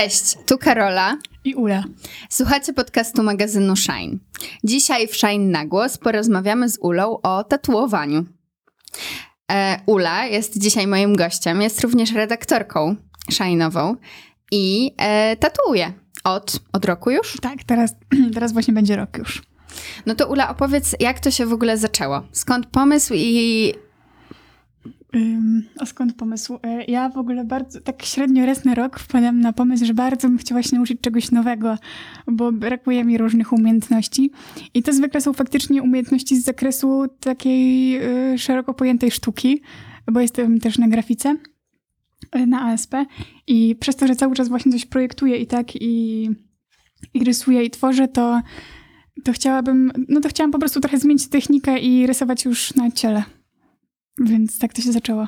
Cześć, 0.00 0.36
tu 0.46 0.58
Karola 0.58 1.18
i 1.44 1.54
Ula. 1.54 1.84
Słuchacie 2.30 2.72
podcastu 2.72 3.22
magazynu 3.22 3.76
Shine. 3.76 4.18
Dzisiaj 4.64 5.08
w 5.08 5.16
Shine 5.16 5.50
na 5.50 5.66
głos 5.66 5.98
porozmawiamy 5.98 6.68
z 6.68 6.78
Ulą 6.78 7.20
o 7.22 7.44
tatuowaniu. 7.44 8.24
E, 9.52 9.80
Ula 9.86 10.26
jest 10.26 10.58
dzisiaj 10.58 10.86
moim 10.86 11.16
gościem, 11.16 11.62
jest 11.62 11.80
również 11.80 12.12
redaktorką 12.12 12.96
Shine'ową 13.32 13.96
i 14.52 14.94
e, 14.98 15.36
tatuuje 15.36 15.92
od, 16.24 16.60
od 16.72 16.84
roku 16.84 17.10
już? 17.10 17.36
Tak, 17.40 17.64
teraz, 17.66 17.94
teraz 18.34 18.52
właśnie 18.52 18.74
będzie 18.74 18.96
rok 18.96 19.18
już. 19.18 19.42
No 20.06 20.14
to 20.14 20.26
Ula, 20.28 20.50
opowiedz, 20.50 20.96
jak 21.00 21.20
to 21.20 21.30
się 21.30 21.46
w 21.46 21.52
ogóle 21.52 21.78
zaczęło? 21.78 22.22
Skąd 22.32 22.66
pomysł 22.66 23.14
i 23.16 23.74
a 25.78 25.86
skąd 25.86 26.14
pomysł? 26.14 26.58
E, 26.62 26.84
ja 26.84 27.08
w 27.08 27.18
ogóle 27.18 27.44
bardzo, 27.44 27.80
tak 27.80 28.02
średnio 28.02 28.46
raz 28.46 28.66
rok 28.74 28.98
wpadam 28.98 29.40
na 29.40 29.52
pomysł, 29.52 29.84
że 29.84 29.94
bardzo 29.94 30.28
bym 30.28 30.38
chciała 30.38 30.62
się 30.62 30.76
nauczyć 30.76 31.00
czegoś 31.00 31.30
nowego, 31.30 31.78
bo 32.26 32.52
brakuje 32.52 33.04
mi 33.04 33.18
różnych 33.18 33.52
umiejętności. 33.52 34.30
I 34.74 34.82
to 34.82 34.92
zwykle 34.92 35.20
są 35.20 35.32
faktycznie 35.32 35.82
umiejętności 35.82 36.36
z 36.36 36.44
zakresu 36.44 37.06
takiej 37.20 37.96
y, 38.32 38.38
szeroko 38.38 38.74
pojętej 38.74 39.10
sztuki, 39.10 39.62
bo 40.12 40.20
jestem 40.20 40.60
też 40.60 40.78
na 40.78 40.88
grafice, 40.88 41.36
y, 42.36 42.46
na 42.46 42.62
ASP 42.62 42.94
i 43.46 43.76
przez 43.80 43.96
to, 43.96 44.06
że 44.06 44.16
cały 44.16 44.34
czas 44.34 44.48
właśnie 44.48 44.72
coś 44.72 44.86
projektuję 44.86 45.36
i 45.36 45.46
tak 45.46 45.76
i, 45.76 46.28
i 47.14 47.24
rysuję 47.24 47.64
i 47.64 47.70
tworzę, 47.70 48.08
to, 48.08 48.42
to 49.24 49.32
chciałabym, 49.32 49.92
no 50.08 50.20
to 50.20 50.28
chciałam 50.28 50.50
po 50.50 50.58
prostu 50.58 50.80
trochę 50.80 50.98
zmienić 50.98 51.28
technikę 51.28 51.78
i 51.78 52.06
rysować 52.06 52.44
już 52.44 52.74
na 52.74 52.90
ciele. 52.90 53.39
Więc 54.18 54.58
tak 54.58 54.72
to 54.72 54.82
się 54.82 54.92
zaczęło. 54.92 55.26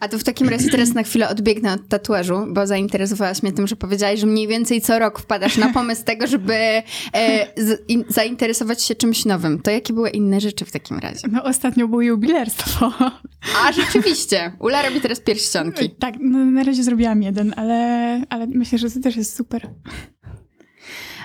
A 0.00 0.08
to 0.08 0.18
w 0.18 0.24
takim 0.24 0.48
razie 0.48 0.70
teraz 0.70 0.94
na 0.94 1.02
chwilę 1.02 1.28
odbiegnę 1.28 1.72
od 1.72 1.88
tatuażu, 1.88 2.46
bo 2.48 2.66
zainteresowałaś 2.66 3.42
mnie 3.42 3.52
tym, 3.52 3.66
że 3.66 3.76
powiedziałaś, 3.76 4.20
że 4.20 4.26
mniej 4.26 4.48
więcej 4.48 4.80
co 4.80 4.98
rok 4.98 5.20
wpadasz 5.20 5.56
na 5.56 5.72
pomysł 5.72 6.04
tego, 6.04 6.26
żeby 6.26 6.54
e, 6.54 6.82
z, 7.56 7.90
in, 7.90 8.04
zainteresować 8.08 8.82
się 8.82 8.94
czymś 8.94 9.24
nowym. 9.24 9.62
To 9.62 9.70
jakie 9.70 9.92
były 9.92 10.10
inne 10.10 10.40
rzeczy 10.40 10.64
w 10.64 10.72
takim 10.72 10.98
razie? 10.98 11.28
No 11.30 11.44
ostatnio 11.44 11.88
było 11.88 12.02
jubilerstwo. 12.02 12.92
A 13.64 13.72
rzeczywiście, 13.72 14.52
Ula 14.58 14.82
robi 14.82 15.00
teraz 15.00 15.20
pierścionki. 15.20 15.90
Tak, 15.90 16.14
no 16.20 16.44
na 16.44 16.62
razie 16.62 16.82
zrobiłam 16.82 17.22
jeden, 17.22 17.54
ale, 17.56 18.22
ale 18.28 18.46
myślę, 18.46 18.78
że 18.78 18.90
to 18.90 19.00
też 19.00 19.16
jest 19.16 19.36
super. 19.36 19.70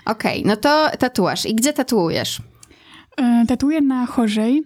Okej, 0.06 0.42
okay, 0.42 0.44
no 0.46 0.58
to 0.58 0.90
tatuaż. 1.00 1.46
I 1.46 1.56
gdzie 1.56 1.74
tatuujesz? 1.74 2.42
E, 3.18 3.46
tatuję 3.48 3.82
na 3.82 4.06
Chorzej, 4.06 4.64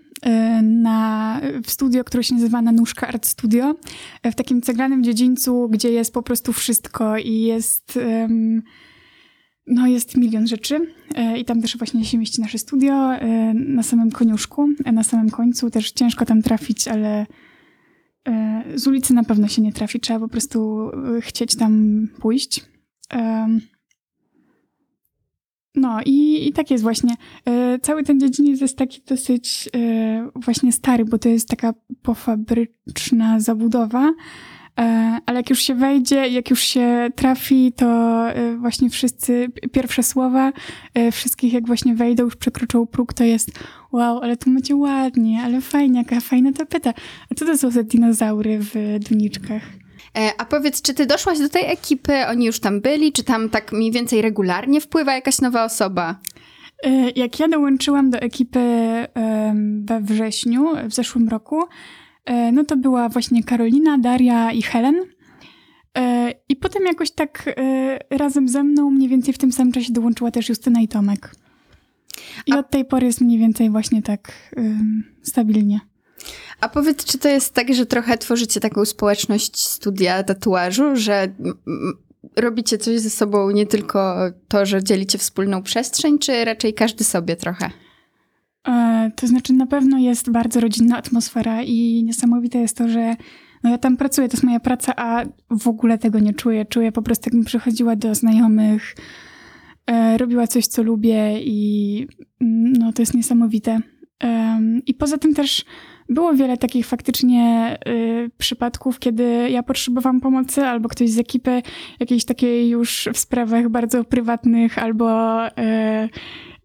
na, 0.63 1.41
w 1.63 1.71
studio, 1.71 2.03
które 2.03 2.23
się 2.23 2.35
nazywa 2.35 2.61
Nanuszka 2.61 3.07
Art 3.07 3.25
Studio, 3.25 3.75
e, 4.23 4.31
w 4.31 4.35
takim 4.35 4.61
ceglanym 4.61 5.03
dziedzińcu, 5.03 5.69
gdzie 5.69 5.91
jest 5.91 6.13
po 6.13 6.23
prostu 6.23 6.53
wszystko 6.53 7.17
i 7.17 7.41
jest, 7.41 7.99
no 9.67 9.87
jest 9.87 10.17
milion 10.17 10.47
rzeczy. 10.47 10.93
I 11.37 11.45
tam 11.45 11.61
też 11.61 11.77
właśnie 11.77 12.05
się 12.05 12.17
mieści 12.17 12.41
nasze 12.41 12.57
studio, 12.57 13.09
na 13.53 13.83
samym 13.83 14.11
koniuszku, 14.11 14.69
na 14.93 15.03
samym 15.03 15.29
końcu. 15.29 15.69
Też 15.69 15.91
ciężko 15.91 16.25
tam 16.25 16.41
trafić, 16.41 16.87
ale 16.87 17.25
z 18.75 18.87
ulicy 18.87 19.13
na 19.13 19.23
pewno 19.23 19.47
się 19.47 19.61
nie 19.61 19.73
trafi. 19.73 19.99
Trzeba 19.99 20.19
po 20.19 20.27
prostu 20.27 20.89
chcieć 21.21 21.55
tam 21.55 22.07
pójść. 22.19 22.65
No 25.75 25.99
i, 26.05 26.47
i 26.47 26.53
tak 26.53 26.71
jest 26.71 26.83
właśnie. 26.83 27.15
E, 27.45 27.79
cały 27.79 28.03
ten 28.03 28.19
dziedziniec 28.19 28.61
jest 28.61 28.77
taki 28.77 29.01
dosyć 29.07 29.69
e, 29.75 30.29
właśnie 30.35 30.71
stary, 30.71 31.05
bo 31.05 31.17
to 31.17 31.29
jest 31.29 31.49
taka 31.49 31.73
pofabryczna 32.01 33.39
zabudowa. 33.39 34.13
E, 34.79 35.19
ale 35.25 35.39
jak 35.39 35.49
już 35.49 35.59
się 35.59 35.75
wejdzie, 35.75 36.27
jak 36.27 36.49
już 36.49 36.61
się 36.61 37.09
trafi, 37.15 37.71
to 37.71 37.85
e, 38.29 38.57
właśnie 38.57 38.89
wszyscy, 38.89 39.51
pierwsze 39.71 40.03
słowa 40.03 40.53
e, 40.93 41.11
wszystkich 41.11 41.53
jak 41.53 41.67
właśnie 41.67 41.95
wejdą, 41.95 42.23
już 42.23 42.35
przekroczą 42.35 42.87
próg, 42.87 43.13
to 43.13 43.23
jest 43.23 43.51
wow, 43.91 44.19
ale 44.19 44.37
tu 44.37 44.49
macie 44.49 44.75
ładnie, 44.75 45.41
ale 45.43 45.61
fajnie, 45.61 45.99
jaka 45.99 46.19
fajna 46.19 46.51
tapeta. 46.51 46.93
A 47.29 47.35
co 47.35 47.45
to 47.45 47.57
są 47.57 47.71
za 47.71 47.83
dinozaury 47.83 48.59
w 48.59 48.99
doniczkach? 49.09 49.80
E, 50.17 50.31
a 50.37 50.45
powiedz, 50.45 50.81
czy 50.81 50.93
ty 50.93 51.05
doszłaś 51.05 51.39
do 51.39 51.49
tej 51.49 51.71
ekipy, 51.71 52.27
oni 52.27 52.45
już 52.45 52.59
tam 52.59 52.81
byli, 52.81 53.11
czy 53.11 53.23
tam 53.23 53.49
tak 53.49 53.71
mniej 53.71 53.91
więcej 53.91 54.21
regularnie 54.21 54.81
wpływa 54.81 55.13
jakaś 55.13 55.41
nowa 55.41 55.63
osoba? 55.63 56.19
E, 56.83 57.09
jak 57.09 57.39
ja 57.39 57.47
dołączyłam 57.47 58.09
do 58.09 58.19
ekipy 58.19 58.59
we 59.83 60.01
wrześniu, 60.01 60.69
w 60.89 60.93
zeszłym 60.93 61.29
roku, 61.29 61.63
e, 62.25 62.51
no 62.51 62.63
to 62.63 62.77
była 62.77 63.09
właśnie 63.09 63.43
Karolina, 63.43 63.97
Daria 63.97 64.51
i 64.51 64.61
Helen. 64.61 64.95
I 66.49 66.55
potem 66.55 66.85
jakoś 66.85 67.11
tak 67.11 67.55
razem 68.09 68.47
ze 68.47 68.63
mną 68.63 68.91
mniej 68.91 69.09
więcej 69.09 69.33
w 69.33 69.37
tym 69.37 69.51
samym 69.51 69.73
czasie 69.73 69.93
dołączyła 69.93 70.31
też 70.31 70.49
Justyna 70.49 70.81
i 70.81 70.87
Tomek. 70.87 71.35
I 72.45 72.51
A... 72.51 72.57
od 72.57 72.69
tej 72.69 72.85
pory 72.85 73.05
jest 73.05 73.21
mniej 73.21 73.39
więcej 73.39 73.69
właśnie 73.69 74.01
tak 74.01 74.55
stabilnie. 75.23 75.79
A 76.61 76.69
powiedz, 76.69 77.05
czy 77.05 77.17
to 77.17 77.29
jest 77.29 77.53
tak, 77.53 77.73
że 77.73 77.85
trochę 77.85 78.17
tworzycie 78.17 78.59
taką 78.59 78.85
społeczność 78.85 79.67
studia 79.67 80.23
tatuażu, 80.23 80.95
że 80.95 81.27
robicie 82.35 82.77
coś 82.77 82.99
ze 82.99 83.09
sobą, 83.09 83.51
nie 83.51 83.65
tylko 83.65 84.15
to, 84.47 84.65
że 84.65 84.83
dzielicie 84.83 85.17
wspólną 85.17 85.63
przestrzeń, 85.63 86.19
czy 86.19 86.45
raczej 86.45 86.73
każdy 86.73 87.03
sobie 87.03 87.35
trochę? 87.35 87.69
E, 88.67 89.11
to 89.15 89.27
znaczy, 89.27 89.53
na 89.53 89.67
pewno 89.67 89.97
jest 89.97 90.31
bardzo 90.31 90.59
rodzinna 90.59 90.97
atmosfera 90.97 91.63
i 91.63 92.03
niesamowite 92.03 92.59
jest 92.59 92.77
to, 92.77 92.87
że 92.87 93.15
no 93.63 93.69
ja 93.69 93.77
tam 93.77 93.97
pracuję, 93.97 94.27
to 94.29 94.33
jest 94.33 94.43
moja 94.43 94.59
praca, 94.59 94.93
a 94.95 95.23
w 95.49 95.67
ogóle 95.67 95.97
tego 95.97 96.19
nie 96.19 96.33
czuję. 96.33 96.65
Czuję 96.65 96.91
po 96.91 97.01
prostu, 97.01 97.29
jakbym 97.29 97.45
przychodziła 97.45 97.95
do 97.95 98.15
znajomych, 98.15 98.95
e, 99.87 100.17
robiła 100.17 100.47
coś, 100.47 100.67
co 100.67 100.83
lubię 100.83 101.39
i 101.41 102.07
mm, 102.41 102.73
no 102.73 102.93
to 102.93 103.01
jest 103.01 103.13
niesamowite. 103.13 103.79
I 104.85 104.93
poza 104.93 105.17
tym 105.17 105.33
też 105.33 105.65
było 106.11 106.33
wiele 106.33 106.57
takich 106.57 106.85
faktycznie 106.85 107.77
y, 107.87 108.31
przypadków, 108.37 108.99
kiedy 108.99 109.49
ja 109.49 109.63
potrzebowałam 109.63 110.21
pomocy, 110.21 110.61
albo 110.61 110.89
ktoś 110.89 111.09
z 111.09 111.19
ekipy 111.19 111.61
jakiejś 111.99 112.25
takiej 112.25 112.69
już 112.69 113.09
w 113.13 113.17
sprawach 113.17 113.69
bardzo 113.69 114.03
prywatnych, 114.03 114.77
albo 114.77 115.47
y, 115.47 115.51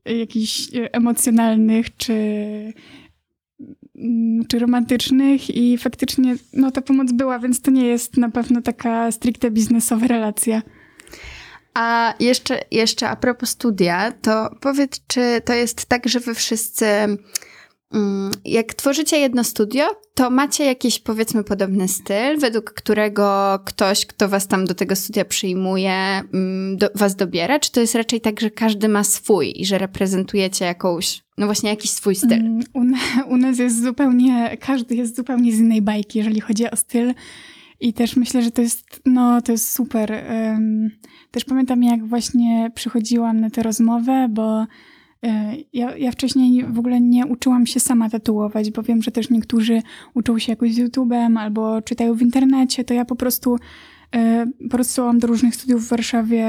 jakichś 0.05 0.69
emocjonalnych, 0.73 1.97
czy, 1.97 2.13
y, 2.13 2.75
czy 4.49 4.59
romantycznych 4.59 5.57
i 5.57 5.79
faktycznie 5.79 6.37
no, 6.53 6.71
ta 6.71 6.83
pomoc 6.83 7.13
była, 7.13 7.39
więc 7.39 7.63
to 7.63 7.71
nie 7.71 7.87
jest 7.87 8.17
na 8.17 8.31
pewno 8.31 8.63
taka 8.63 9.13
stricte 9.13 9.51
biznesowa 9.51 10.07
relacja. 10.07 10.63
A 11.75 12.15
jeszcze, 12.21 12.61
jeszcze 12.71 13.09
a 13.09 13.17
propos 13.17 13.49
studia, 13.49 14.13
to 14.13 14.51
powiedz, 14.61 15.07
czy 15.07 15.41
to 15.45 15.53
jest 15.53 15.87
tak, 15.87 16.09
że 16.09 16.21
wy 16.21 16.35
wszyscy 16.35 16.87
Mm, 16.87 17.19
jak 18.45 18.75
tworzycie 18.75 19.19
jedno 19.19 19.45
studio, 19.45 19.85
to 20.15 20.31
macie 20.31 20.65
jakiś 20.65 20.99
powiedzmy 20.99 21.45
podobny 21.45 21.89
styl, 21.89 22.39
według 22.39 22.71
którego 22.73 23.59
ktoś, 23.65 24.07
kto 24.07 24.29
was 24.29 24.47
tam 24.47 24.65
do 24.65 24.75
tego 24.75 24.97
studia 24.97 25.25
przyjmuje, 25.25 25.93
mm, 26.35 26.77
do, 26.77 26.91
was 26.95 27.17
dobiera? 27.17 27.59
Czy 27.59 27.73
to 27.73 27.81
jest 27.81 27.95
raczej 27.95 28.21
tak, 28.21 28.41
że 28.41 28.51
każdy 28.51 28.89
ma 28.89 29.05
swój 29.05 29.53
i 29.57 29.67
że 29.67 29.79
reprezentujecie 29.79 30.65
jakąś, 30.65 31.23
no 31.39 31.47
właśnie 31.47 31.71
jakiś 31.71 31.91
swój 31.91 32.15
styl? 32.15 32.33
Mm, 32.33 32.61
u, 32.75 32.81
u 33.35 33.37
nas 33.37 33.59
jest 33.59 33.83
zupełnie, 33.83 34.57
każdy 34.61 34.95
jest 34.95 35.17
zupełnie 35.17 35.53
z 35.53 35.59
innej 35.59 35.83
bajki, 35.83 36.19
jeżeli 36.19 36.41
chodzi 36.41 36.71
o 36.71 36.77
styl. 36.77 37.15
I 37.81 37.93
też 37.93 38.17
myślę, 38.17 38.43
że 38.43 38.51
to 38.51 38.63
jest, 38.63 39.01
no 39.07 39.43
to 39.43 39.53
jest 39.53 39.73
super. 39.73 40.25
Też 41.31 41.45
pamiętam, 41.45 41.83
jak 41.83 42.07
właśnie 42.07 42.71
przychodziłam 42.75 43.41
na 43.41 43.51
tę 43.51 43.63
rozmowę, 43.63 44.29
bo 44.31 44.67
ja, 45.73 45.97
ja 45.97 46.13
wcześniej 46.13 46.65
w 46.65 46.79
ogóle 46.79 47.01
nie 47.01 47.27
uczyłam 47.27 47.67
się 47.67 47.81
sama 47.81 48.11
tatuować, 48.11 48.71
bo 48.71 48.83
wiem, 48.83 49.03
że 49.03 49.11
też 49.11 49.31
niektórzy 49.31 49.83
uczą 50.15 50.39
się 50.39 50.53
jakoś 50.53 50.75
z 50.75 50.79
YouTube'em 50.79 51.39
albo 51.39 51.83
czytają 51.83 52.15
w 52.15 52.23
internecie, 52.23 52.85
to 52.85 52.95
ja 52.95 53.05
po 53.05 53.17
prostu 53.17 53.57
e, 54.17 54.47
porozsyłam 54.71 55.19
do 55.19 55.27
różnych 55.27 55.55
studiów 55.55 55.85
w 55.85 55.89
Warszawie, 55.89 56.47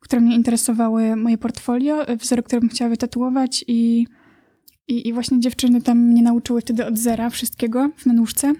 które 0.00 0.22
mnie 0.22 0.36
interesowały, 0.36 1.16
moje 1.16 1.38
portfolio, 1.38 2.08
e, 2.08 2.16
wzory, 2.16 2.42
które 2.42 2.60
bym 2.60 2.68
chciała 2.68 2.90
wytatuować 2.90 3.64
i, 3.68 4.06
i, 4.88 5.08
i 5.08 5.12
właśnie 5.12 5.40
dziewczyny 5.40 5.82
tam 5.82 5.98
mnie 5.98 6.22
nauczyły 6.22 6.60
wtedy 6.60 6.86
od 6.86 6.98
zera 6.98 7.30
wszystkiego 7.30 7.90
w 7.96 8.06
nóżce. 8.06 8.52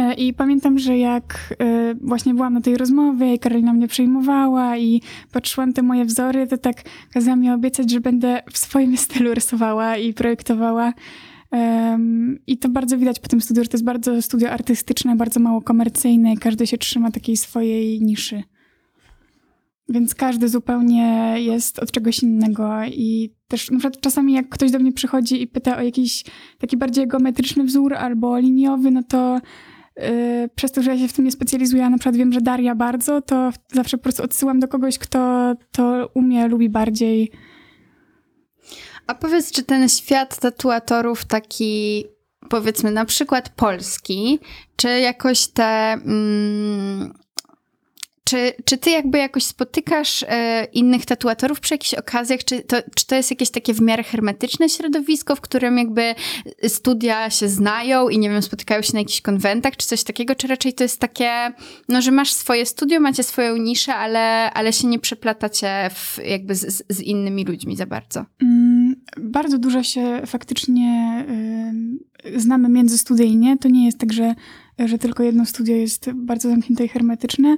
E, 0.00 0.14
I 0.14 0.34
pamiętam, 0.34 0.78
że 0.78 0.98
jak 0.98 1.54
e, 1.58 1.94
właśnie 1.94 2.34
byłam 2.34 2.52
na 2.52 2.60
tej 2.60 2.76
rozmowie 2.76 3.34
i 3.34 3.38
Karolina 3.38 3.72
mnie 3.72 3.88
przejmowała 3.88 4.76
i 4.76 5.02
patrzyłam 5.32 5.72
te 5.72 5.82
moje 5.82 6.04
wzory, 6.04 6.46
to 6.46 6.58
tak 6.58 6.82
kazała 7.12 7.36
mi 7.36 7.50
obiecać, 7.50 7.90
że 7.90 8.00
będę 8.00 8.42
w 8.52 8.58
swoim 8.58 8.96
stylu 9.06 9.34
rysowała 9.34 9.96
i 9.96 10.14
projektowała. 10.14 10.92
I 12.46 12.58
to 12.58 12.68
bardzo 12.68 12.98
widać 12.98 13.20
po 13.20 13.28
tym 13.28 13.40
studiu, 13.40 13.62
że 13.62 13.68
to 13.68 13.76
jest 13.76 13.84
bardzo 13.84 14.22
studio 14.22 14.50
artystyczne, 14.50 15.16
bardzo 15.16 15.40
mało 15.40 15.62
komercyjne 15.62 16.32
i 16.32 16.36
każdy 16.36 16.66
się 16.66 16.78
trzyma 16.78 17.10
takiej 17.10 17.36
swojej 17.36 18.00
niszy. 18.00 18.42
Więc 19.88 20.14
każdy 20.14 20.48
zupełnie 20.48 21.34
jest 21.38 21.78
od 21.78 21.90
czegoś 21.90 22.22
innego 22.22 22.84
i 22.84 23.30
też 23.48 23.70
na 23.70 23.78
przykład 23.78 24.00
czasami 24.00 24.32
jak 24.32 24.48
ktoś 24.48 24.70
do 24.70 24.78
mnie 24.78 24.92
przychodzi 24.92 25.42
i 25.42 25.46
pyta 25.46 25.76
o 25.76 25.82
jakiś 25.82 26.24
taki 26.58 26.76
bardziej 26.76 27.08
geometryczny 27.08 27.64
wzór 27.64 27.94
albo 27.94 28.38
liniowy, 28.38 28.90
no 28.90 29.02
to 29.02 29.40
przez 30.54 30.72
to, 30.72 30.82
że 30.82 30.90
ja 30.90 30.98
się 30.98 31.08
w 31.08 31.12
tym 31.12 31.24
nie 31.24 31.32
specjalizuję, 31.32 31.84
a 31.84 31.90
na 31.90 31.98
przykład 31.98 32.16
wiem, 32.16 32.32
że 32.32 32.40
Daria 32.40 32.74
bardzo, 32.74 33.22
to 33.22 33.50
zawsze 33.72 33.96
po 33.96 34.02
prostu 34.02 34.22
odsyłam 34.22 34.60
do 34.60 34.68
kogoś, 34.68 34.98
kto 34.98 35.54
to 35.72 36.10
umie, 36.14 36.48
lubi 36.48 36.68
bardziej. 36.68 37.30
A 39.06 39.14
powiedz, 39.14 39.52
czy 39.52 39.62
ten 39.62 39.88
świat 39.88 40.40
tatuatorów 40.40 41.24
taki, 41.24 42.04
powiedzmy 42.48 42.90
na 42.90 43.04
przykład 43.04 43.48
polski, 43.48 44.38
czy 44.76 44.88
jakoś 44.88 45.46
te... 45.46 45.92
Mm, 45.92 47.19
czy, 48.30 48.52
czy 48.64 48.78
ty 48.78 48.90
jakby 48.90 49.18
jakoś 49.18 49.44
spotykasz 49.44 50.24
e, 50.28 50.64
innych 50.64 51.06
tatuatorów 51.06 51.60
przy 51.60 51.74
jakichś 51.74 51.94
okazjach? 51.94 52.44
Czy 52.44 52.60
to, 52.60 52.76
czy 52.94 53.06
to 53.06 53.14
jest 53.14 53.30
jakieś 53.30 53.50
takie 53.50 53.74
w 53.74 53.80
miarę 53.80 54.02
hermetyczne 54.02 54.68
środowisko, 54.68 55.36
w 55.36 55.40
którym 55.40 55.78
jakby 55.78 56.14
studia 56.68 57.30
się 57.30 57.48
znają 57.48 58.08
i 58.08 58.18
nie 58.18 58.30
wiem, 58.30 58.42
spotykają 58.42 58.82
się 58.82 58.90
na 58.92 58.98
jakichś 58.98 59.20
konwentach, 59.20 59.76
czy 59.76 59.86
coś 59.86 60.04
takiego? 60.04 60.34
Czy 60.34 60.46
raczej 60.46 60.72
to 60.72 60.84
jest 60.84 61.00
takie, 61.00 61.52
no, 61.88 62.02
że 62.02 62.10
masz 62.10 62.32
swoje 62.32 62.66
studio, 62.66 63.00
macie 63.00 63.22
swoją 63.22 63.56
niszę, 63.56 63.94
ale, 63.94 64.52
ale 64.52 64.72
się 64.72 64.86
nie 64.86 64.98
przeplatacie 64.98 65.90
w, 65.94 66.18
jakby 66.26 66.54
z, 66.54 66.82
z 66.88 67.00
innymi 67.00 67.44
ludźmi 67.44 67.76
za 67.76 67.86
bardzo? 67.86 68.24
Mm, 68.42 68.94
bardzo 69.20 69.58
dużo 69.58 69.82
się 69.82 70.22
faktycznie 70.26 71.24
y, 72.26 72.40
znamy 72.40 72.68
międzystudyjnie. 72.68 73.58
To 73.58 73.68
nie 73.68 73.86
jest 73.86 73.98
tak, 73.98 74.12
że, 74.12 74.34
że 74.78 74.98
tylko 74.98 75.22
jedno 75.22 75.46
studio 75.46 75.76
jest 75.76 76.10
bardzo 76.14 76.48
zamknięte 76.48 76.84
i 76.84 76.88
hermetyczne. 76.88 77.56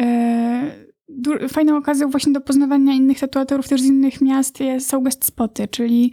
E, 0.00 1.48
fajną 1.48 1.76
okazją 1.76 2.10
właśnie 2.10 2.32
do 2.32 2.40
poznawania 2.40 2.92
innych 2.94 3.18
tatuatorów 3.20 3.68
też 3.68 3.80
z 3.80 3.84
innych 3.84 4.20
miast 4.20 4.58
są 4.78 5.00
guest 5.00 5.24
spoty, 5.24 5.68
czyli 5.68 6.12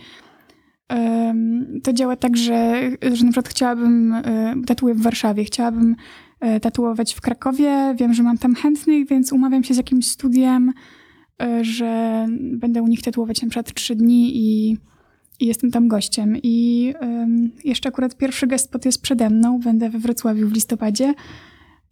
to 1.84 1.94
działa 1.94 2.16
tak, 2.16 2.38
że, 2.38 2.82
że 3.14 3.26
na 3.26 3.32
przykład 3.32 3.50
chciałabym, 3.50 4.14
e, 4.14 4.56
tatuję 4.68 4.94
w 4.94 5.02
Warszawie, 5.02 5.44
chciałabym 5.44 5.96
e, 6.40 6.60
tatuować 6.60 7.14
w 7.14 7.22
Krakowie, 7.22 7.96
wiem, 8.00 8.14
że 8.14 8.24
mam 8.24 8.38
tam 8.38 8.56
chętnych, 8.56 9.08
więc 9.08 9.34
umawiam 9.34 9.64
się 9.64 9.74
z 9.74 9.78
jakimś 9.78 10.08
studiem, 10.08 10.74
że 11.62 12.26
będę 12.52 12.82
u 12.82 12.88
nich 12.88 13.02
tatuować 13.02 13.42
na 13.42 13.50
przykład 13.50 13.74
trzy 13.74 13.96
dni 13.96 14.38
i, 14.38 14.78
i 15.40 15.46
jestem 15.46 15.72
tam 15.72 15.88
gościem. 15.88 16.38
I 16.44 16.94
jeszcze 17.64 17.90
akurat 17.90 18.18
pierwszy 18.18 18.48
gest 18.48 18.66
spot 18.66 18.86
jest 18.86 19.02
przede 19.02 19.30
mną, 19.30 19.60
będę 19.60 19.90
we 19.90 20.00
Wrocławiu 20.00 20.48
w 20.48 20.54
listopadzie. 20.54 21.14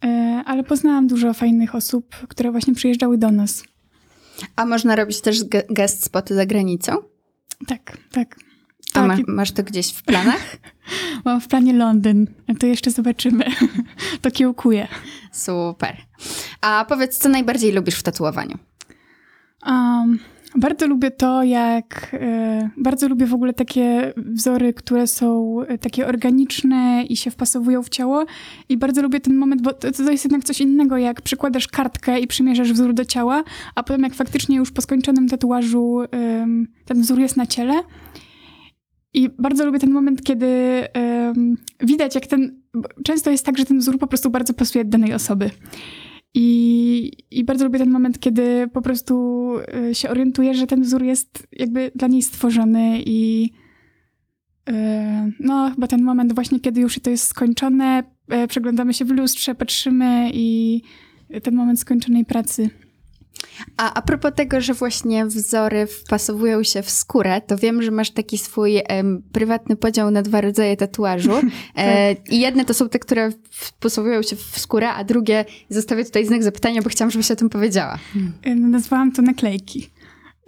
E, 0.04 0.42
ale 0.46 0.64
poznałam 0.64 1.06
dużo 1.06 1.34
fajnych 1.34 1.74
osób, 1.74 2.16
które 2.28 2.50
właśnie 2.50 2.74
przyjeżdżały 2.74 3.18
do 3.18 3.30
nas. 3.30 3.64
A 4.56 4.66
można 4.66 4.96
robić 4.96 5.20
też 5.20 5.44
guest 5.70 6.04
spoty 6.04 6.34
za 6.34 6.46
granicą? 6.46 6.96
Tak, 7.66 7.98
tak. 8.12 8.36
A 8.94 9.08
tak. 9.08 9.28
masz, 9.28 9.52
to 9.52 9.62
gdzieś 9.62 9.92
w 9.92 10.02
planach? 10.02 10.56
Mam 11.24 11.40
w 11.40 11.48
planie 11.48 11.72
Londyn. 11.72 12.26
To 12.58 12.66
jeszcze 12.66 12.90
zobaczymy. 12.90 13.44
to 14.22 14.30
kiełkuję. 14.30 14.88
Super. 15.32 15.96
A 16.60 16.84
powiedz, 16.88 17.18
co 17.18 17.28
najbardziej 17.28 17.72
lubisz 17.72 17.94
w 17.94 18.02
tatuowaniu? 18.02 18.58
Um, 19.66 20.18
bardzo 20.56 20.86
lubię 20.86 21.10
to, 21.10 21.42
jak. 21.42 22.10
E, 22.20 22.70
bardzo 22.76 23.08
lubię 23.08 23.26
w 23.26 23.34
ogóle 23.34 23.52
takie 23.52 24.12
wzory, 24.16 24.74
które 24.74 25.06
są 25.06 25.56
e, 25.62 25.78
takie 25.78 26.06
organiczne 26.06 27.04
i 27.08 27.16
się 27.16 27.30
wpasowują 27.30 27.82
w 27.82 27.88
ciało. 27.88 28.24
I 28.68 28.76
bardzo 28.76 29.02
lubię 29.02 29.20
ten 29.20 29.36
moment, 29.36 29.62
bo 29.62 29.72
to, 29.72 29.92
to 29.92 30.10
jest 30.10 30.24
jednak 30.24 30.44
coś 30.44 30.60
innego, 30.60 30.96
jak 30.96 31.22
przykładasz 31.22 31.68
kartkę 31.68 32.20
i 32.20 32.26
przymierzasz 32.26 32.72
wzór 32.72 32.94
do 32.94 33.04
ciała, 33.04 33.44
a 33.74 33.82
potem, 33.82 34.02
jak 34.02 34.14
faktycznie 34.14 34.56
już 34.56 34.70
po 34.70 34.82
skończonym 34.82 35.28
tatuażu 35.28 36.00
ten 36.84 37.00
wzór 37.00 37.18
jest 37.18 37.36
na 37.36 37.46
ciele. 37.46 37.74
I 39.14 39.28
bardzo 39.38 39.66
lubię 39.66 39.78
ten 39.78 39.90
moment, 39.90 40.22
kiedy 40.22 40.46
widać, 41.80 42.14
jak 42.14 42.26
ten. 42.26 42.62
Często 43.04 43.30
jest 43.30 43.46
tak, 43.46 43.58
że 43.58 43.64
ten 43.64 43.78
wzór 43.78 43.98
po 43.98 44.06
prostu 44.06 44.30
bardzo 44.30 44.54
pasuje 44.54 44.84
danej 44.84 45.14
osoby. 45.14 45.50
I, 46.40 47.12
I 47.30 47.44
bardzo 47.44 47.64
lubię 47.64 47.78
ten 47.78 47.90
moment, 47.90 48.18
kiedy 48.18 48.68
po 48.72 48.82
prostu 48.82 49.54
y, 49.90 49.94
się 49.94 50.10
orientuję, 50.10 50.54
że 50.54 50.66
ten 50.66 50.82
wzór 50.82 51.02
jest 51.02 51.48
jakby 51.52 51.90
dla 51.94 52.08
niej 52.08 52.22
stworzony 52.22 53.02
i 53.06 53.50
y, 54.68 54.72
no 55.40 55.70
chyba 55.74 55.86
ten 55.86 56.02
moment 56.02 56.32
właśnie, 56.32 56.60
kiedy 56.60 56.80
już 56.80 56.98
to 56.98 57.10
jest 57.10 57.24
skończone, 57.24 58.02
y, 58.44 58.48
przeglądamy 58.48 58.94
się 58.94 59.04
w 59.04 59.10
lustrze, 59.10 59.54
patrzymy 59.54 60.30
i 60.34 60.82
ten 61.42 61.54
moment 61.54 61.80
skończonej 61.80 62.24
pracy. 62.24 62.70
A 63.76 63.94
a 63.94 64.02
propos 64.02 64.32
tego, 64.34 64.60
że 64.60 64.74
właśnie 64.74 65.26
wzory 65.26 65.86
wpasowują 65.86 66.62
się 66.62 66.82
w 66.82 66.90
skórę, 66.90 67.40
to 67.40 67.56
wiem, 67.56 67.82
że 67.82 67.90
masz 67.90 68.10
taki 68.10 68.38
swój 68.38 68.80
em, 68.88 69.22
prywatny 69.32 69.76
podział 69.76 70.10
na 70.10 70.22
dwa 70.22 70.40
rodzaje 70.40 70.76
tatuażu. 70.76 71.32
E, 71.74 72.14
tak. 72.14 72.32
I 72.32 72.40
jedne 72.40 72.64
to 72.64 72.74
są 72.74 72.88
te, 72.88 72.98
które 72.98 73.30
wpasowują 73.50 74.22
się 74.22 74.36
w 74.36 74.58
skórę, 74.58 74.90
a 74.90 75.04
drugie 75.04 75.44
zostawię 75.68 76.04
tutaj 76.04 76.26
znak 76.26 76.42
zapytania, 76.42 76.82
bo 76.82 76.88
chciałam, 76.88 77.10
żebyś 77.10 77.30
o 77.30 77.36
tym 77.36 77.48
powiedziała. 77.48 77.98
E, 78.42 78.54
nazwałam 78.54 79.12
to 79.12 79.22
naklejki. 79.22 79.90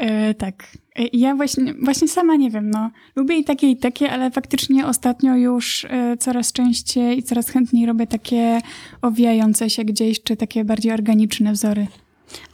E, 0.01 0.35
tak. 0.35 0.77
E, 0.97 1.07
ja 1.13 1.35
właśnie, 1.35 1.75
właśnie 1.75 2.09
sama 2.09 2.37
nie 2.37 2.51
wiem, 2.51 2.71
no. 2.71 2.91
Lubię 3.17 3.39
i 3.39 3.45
takie, 3.45 3.71
i 3.71 3.77
takie, 3.77 4.11
ale 4.11 4.31
faktycznie 4.31 4.87
ostatnio 4.87 5.37
już 5.37 5.85
e, 5.85 6.17
coraz 6.17 6.53
częściej 6.53 7.19
i 7.19 7.23
coraz 7.23 7.49
chętniej 7.49 7.87
robię 7.87 8.07
takie 8.07 8.61
owijające 9.03 9.71
się 9.71 9.85
gdzieś, 9.85 10.23
czy 10.23 10.37
takie 10.37 10.65
bardziej 10.65 10.93
organiczne 10.93 11.53
wzory. 11.53 11.87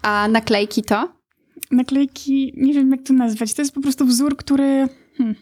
A 0.02 0.28
naklejki 0.28 0.82
to? 0.82 1.12
Naklejki, 1.70 2.52
nie 2.56 2.74
wiem 2.74 2.90
jak 2.90 3.02
to 3.02 3.12
nazwać. 3.12 3.54
To 3.54 3.62
jest 3.62 3.74
po 3.74 3.80
prostu 3.80 4.06
wzór, 4.06 4.36
który. 4.36 4.88
Hmm, 5.16 5.34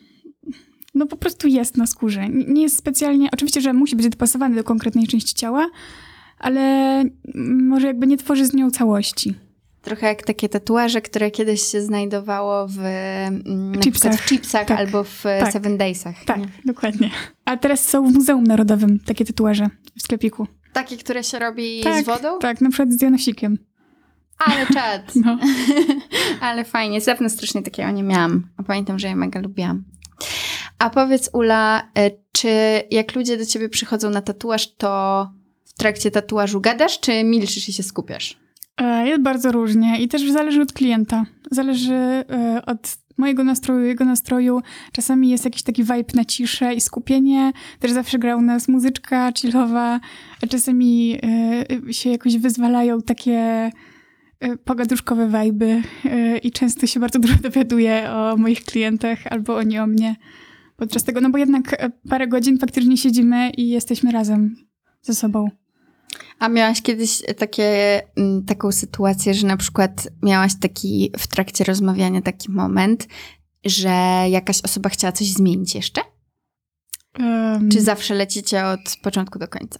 no 0.95 1.07
po 1.07 1.17
prostu 1.17 1.49
jest 1.49 1.77
na 1.77 1.87
skórze. 1.87 2.29
Nie 2.29 2.63
jest 2.63 2.77
specjalnie. 2.77 3.29
Oczywiście, 3.33 3.61
że 3.61 3.73
musi 3.73 3.97
być 3.97 4.09
dopasowany 4.09 4.57
do 4.57 4.65
konkretnej 4.65 5.07
części 5.07 5.35
ciała, 5.35 5.71
ale 6.39 7.05
może 7.45 7.87
jakby 7.87 8.07
nie 8.07 8.17
tworzy 8.17 8.47
z 8.47 8.55
nią 8.55 8.71
całości. 8.71 9.35
Trochę 9.83 10.07
jak 10.07 10.23
takie 10.23 10.49
tatuaże, 10.49 11.01
które 11.01 11.31
kiedyś 11.31 11.63
się 11.63 11.83
znajdowało 11.83 12.69
w 12.69 12.79
mm, 12.79 13.81
chipsach, 13.81 14.15
w 14.15 14.29
chipsach 14.29 14.67
tak. 14.67 14.79
albo 14.79 15.05
w 15.05 15.23
tak. 15.23 15.53
Seven 15.53 15.79
Daysach. 15.79 16.25
Tak, 16.25 16.39
nie? 16.39 16.49
dokładnie. 16.65 17.11
A 17.45 17.57
teraz 17.57 17.89
są 17.89 18.07
w 18.09 18.13
Muzeum 18.15 18.45
Narodowym 18.45 18.99
takie 18.99 19.25
tatuaże 19.25 19.69
w 19.99 20.03
sklepiku. 20.03 20.47
Takie, 20.73 20.97
które 20.97 21.25
się 21.25 21.39
robi 21.39 21.81
tak, 21.81 22.05
z 22.05 22.07
wodą? 22.07 22.39
Tak, 22.39 22.61
na 22.61 22.71
przykład 22.71 22.93
z 22.93 23.03
janosikiem. 23.03 23.59
Ale 24.39 24.67
czad. 24.67 25.13
No. 25.15 25.39
Ale 26.41 26.65
fajnie. 26.65 27.01
Zapewne 27.01 27.31
strasznie 27.31 27.63
takiego 27.63 27.91
nie 27.91 28.03
miałam. 28.03 28.47
A 28.57 28.63
pamiętam, 28.63 28.99
że 28.99 29.09
ja 29.09 29.17
mega 29.17 29.41
lubiłam. 29.41 29.85
A 30.79 30.91
powiedz 30.91 31.31
Ula, 31.33 31.89
e, 31.99 32.11
czy 32.33 32.49
jak 32.91 33.15
ludzie 33.15 33.37
do 33.37 33.47
ciebie 33.47 33.69
przychodzą 33.69 34.11
na 34.11 34.23
tatuaż, 34.23 34.75
to 34.75 35.31
w 35.65 35.73
trakcie 35.73 36.11
tatuażu 36.11 36.61
gadasz, 36.61 37.01
czy 37.01 37.25
milczysz 37.25 37.69
i 37.69 37.73
się 37.73 37.83
skupiasz? 37.83 38.39
E, 38.81 39.09
jest 39.09 39.23
bardzo 39.23 39.53
różnie 39.53 40.01
i 40.01 40.09
też 40.09 40.31
zależy 40.31 40.63
od 40.63 40.73
klienta. 40.73 41.25
Zależy 41.51 41.95
e, 41.95 42.63
od 42.67 42.97
mojego 43.17 43.45
nastroju, 43.45 43.87
jego 43.87 44.05
nastroju. 44.05 44.63
Czasami 44.93 45.31
jest 45.31 45.45
jakiś 45.45 45.63
taki 45.63 45.83
vibe 45.83 46.15
na 46.15 46.25
ciszę 46.25 46.75
i 46.75 46.81
skupienie. 46.81 47.53
Też 47.79 47.93
zawsze 47.93 48.19
gra 48.19 48.37
u 48.37 48.43
nas 48.43 48.69
muzyczka 48.69 49.33
chillowa. 49.33 50.01
Czasami 50.49 51.21
się 51.91 52.11
jakoś 52.11 52.37
wyzwalają 52.37 53.03
takie 53.03 53.71
E, 53.71 53.71
pogaduszkowe 54.65 55.29
wajby 55.29 55.83
e, 56.05 56.39
i 56.39 56.53
często 56.53 56.87
się 56.87 57.01
bardzo 57.01 57.19
dużo 57.19 57.35
dowiaduję 57.35 58.11
o 58.11 58.37
moich 58.37 58.65
klientach 58.65 59.19
albo 59.31 59.57
oni 59.57 59.79
o 59.79 59.87
mnie 59.87 60.17
podczas 60.77 61.05
tego, 61.05 61.21
no 61.21 61.31
bo 61.31 61.39
jednak 61.39 61.73
e, 61.73 61.91
parę 62.09 62.29
godzin 62.29 62.59
faktycznie 62.59 62.97
siedzimy 62.97 63.51
i 63.51 63.69
jesteśmy 63.69 64.13
razem 64.13 64.57
ze 65.03 65.15
sobą. 65.15 65.51
A 66.39 66.49
miałaś 66.49 66.83
kiedyś 66.83 67.23
takie, 67.39 68.01
taką 68.47 68.73
sytuację, 68.73 69.35
że 69.35 69.47
na 69.47 69.57
przykład 69.57 70.09
miałaś 70.23 70.53
taki 70.61 71.11
w 71.19 71.27
trakcie 71.27 71.65
rozmawiania 71.65 72.23
taki 72.23 72.51
moment, 72.51 73.09
że 73.65 74.25
jakaś 74.31 74.61
osoba 74.63 74.89
chciała 74.89 75.13
coś 75.13 75.29
zmienić 75.29 75.75
jeszcze? 75.75 76.01
Um, 77.19 77.71
Czy 77.71 77.81
zawsze 77.81 78.15
lecicie 78.15 78.67
od 78.67 78.81
początku 79.03 79.39
do 79.39 79.49
końca? 79.49 79.79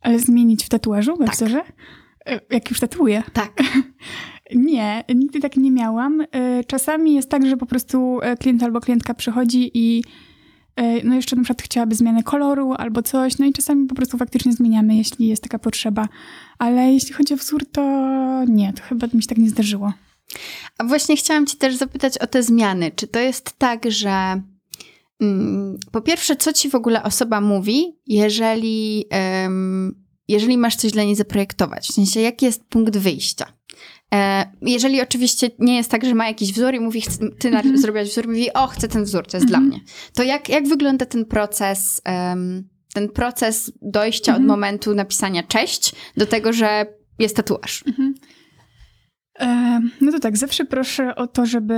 Ale 0.00 0.18
zmienić 0.18 0.64
w 0.64 0.68
tatuażu, 0.68 1.16
w 1.16 1.18
tak. 1.18 1.34
wzorze? 1.34 1.62
E, 2.28 2.40
jak 2.50 2.70
już 2.70 2.80
tatuję? 2.80 3.22
Tak. 3.32 3.52
Nie, 4.54 5.04
nigdy 5.14 5.40
tak 5.40 5.56
nie 5.56 5.70
miałam. 5.70 6.20
E, 6.20 6.64
czasami 6.64 7.14
jest 7.14 7.30
tak, 7.30 7.46
że 7.46 7.56
po 7.56 7.66
prostu 7.66 8.18
e, 8.22 8.36
klient 8.36 8.62
albo 8.62 8.80
klientka 8.80 9.14
przychodzi 9.14 9.70
i 9.74 10.04
no 11.04 11.14
jeszcze 11.14 11.36
na 11.36 11.42
przykład 11.42 11.62
chciałaby 11.62 11.94
zmianę 11.94 12.22
koloru 12.22 12.72
albo 12.72 13.02
coś, 13.02 13.38
no 13.38 13.46
i 13.46 13.52
czasami 13.52 13.86
po 13.86 13.94
prostu 13.94 14.18
faktycznie 14.18 14.52
zmieniamy, 14.52 14.96
jeśli 14.96 15.28
jest 15.28 15.42
taka 15.42 15.58
potrzeba. 15.58 16.08
Ale 16.58 16.92
jeśli 16.92 17.12
chodzi 17.14 17.34
o 17.34 17.36
wzór, 17.36 17.66
to 17.72 17.82
nie, 18.48 18.72
to 18.72 18.82
chyba 18.82 19.06
mi 19.14 19.22
się 19.22 19.28
tak 19.28 19.38
nie 19.38 19.50
zdarzyło. 19.50 19.92
A 20.78 20.84
właśnie 20.84 21.16
chciałam 21.16 21.46
cię 21.46 21.56
też 21.56 21.76
zapytać 21.76 22.18
o 22.18 22.26
te 22.26 22.42
zmiany. 22.42 22.90
Czy 22.96 23.06
to 23.06 23.18
jest 23.18 23.58
tak, 23.58 23.90
że 23.90 24.42
mm, 25.20 25.78
po 25.92 26.00
pierwsze, 26.00 26.36
co 26.36 26.52
ci 26.52 26.70
w 26.70 26.74
ogóle 26.74 27.02
osoba 27.02 27.40
mówi, 27.40 27.96
jeżeli 28.06 29.04
jeżeli 30.28 30.58
masz 30.58 30.76
coś 30.76 30.92
dla 30.92 31.02
niej 31.02 31.14
zaprojektować? 31.14 31.88
W 31.88 31.92
sensie, 31.92 32.20
jaki 32.20 32.46
jest 32.46 32.64
punkt 32.64 32.96
wyjścia? 32.96 33.46
E, 34.14 34.52
jeżeli 34.62 35.02
oczywiście 35.02 35.50
nie 35.58 35.76
jest 35.76 35.90
tak, 35.90 36.04
że 36.04 36.14
ma 36.14 36.28
jakiś 36.28 36.52
wzór 36.52 36.74
i 36.74 36.80
mówi, 36.80 37.02
ty 37.38 37.50
mm-hmm. 37.50 37.78
zrobiłaś 37.78 38.08
wzór, 38.08 38.28
mówi, 38.28 38.52
o, 38.52 38.66
chcę 38.66 38.88
ten 38.88 39.04
wzór, 39.04 39.26
to 39.26 39.36
jest 39.36 39.46
mm-hmm. 39.46 39.50
dla 39.50 39.60
mnie. 39.60 39.80
To 40.14 40.22
jak, 40.22 40.48
jak 40.48 40.68
wygląda 40.68 41.06
ten 41.06 41.24
proces 41.24 42.02
um, 42.06 42.68
ten 42.94 43.08
proces 43.08 43.72
dojścia 43.82 44.32
Mhm. 44.32 44.44
od 44.44 44.48
momentu 44.48 44.94
napisania 44.94 45.42
cześć 45.42 45.92
do 46.16 46.26
tego, 46.26 46.52
że 46.52 46.86
jest 47.18 47.36
tatuaż. 47.36 47.84
Mhm. 47.86 48.14
E, 49.40 49.80
no 50.00 50.12
to 50.12 50.20
tak, 50.20 50.36
zawsze 50.36 50.64
proszę 50.64 51.14
o 51.14 51.26
to, 51.26 51.46
żeby 51.46 51.74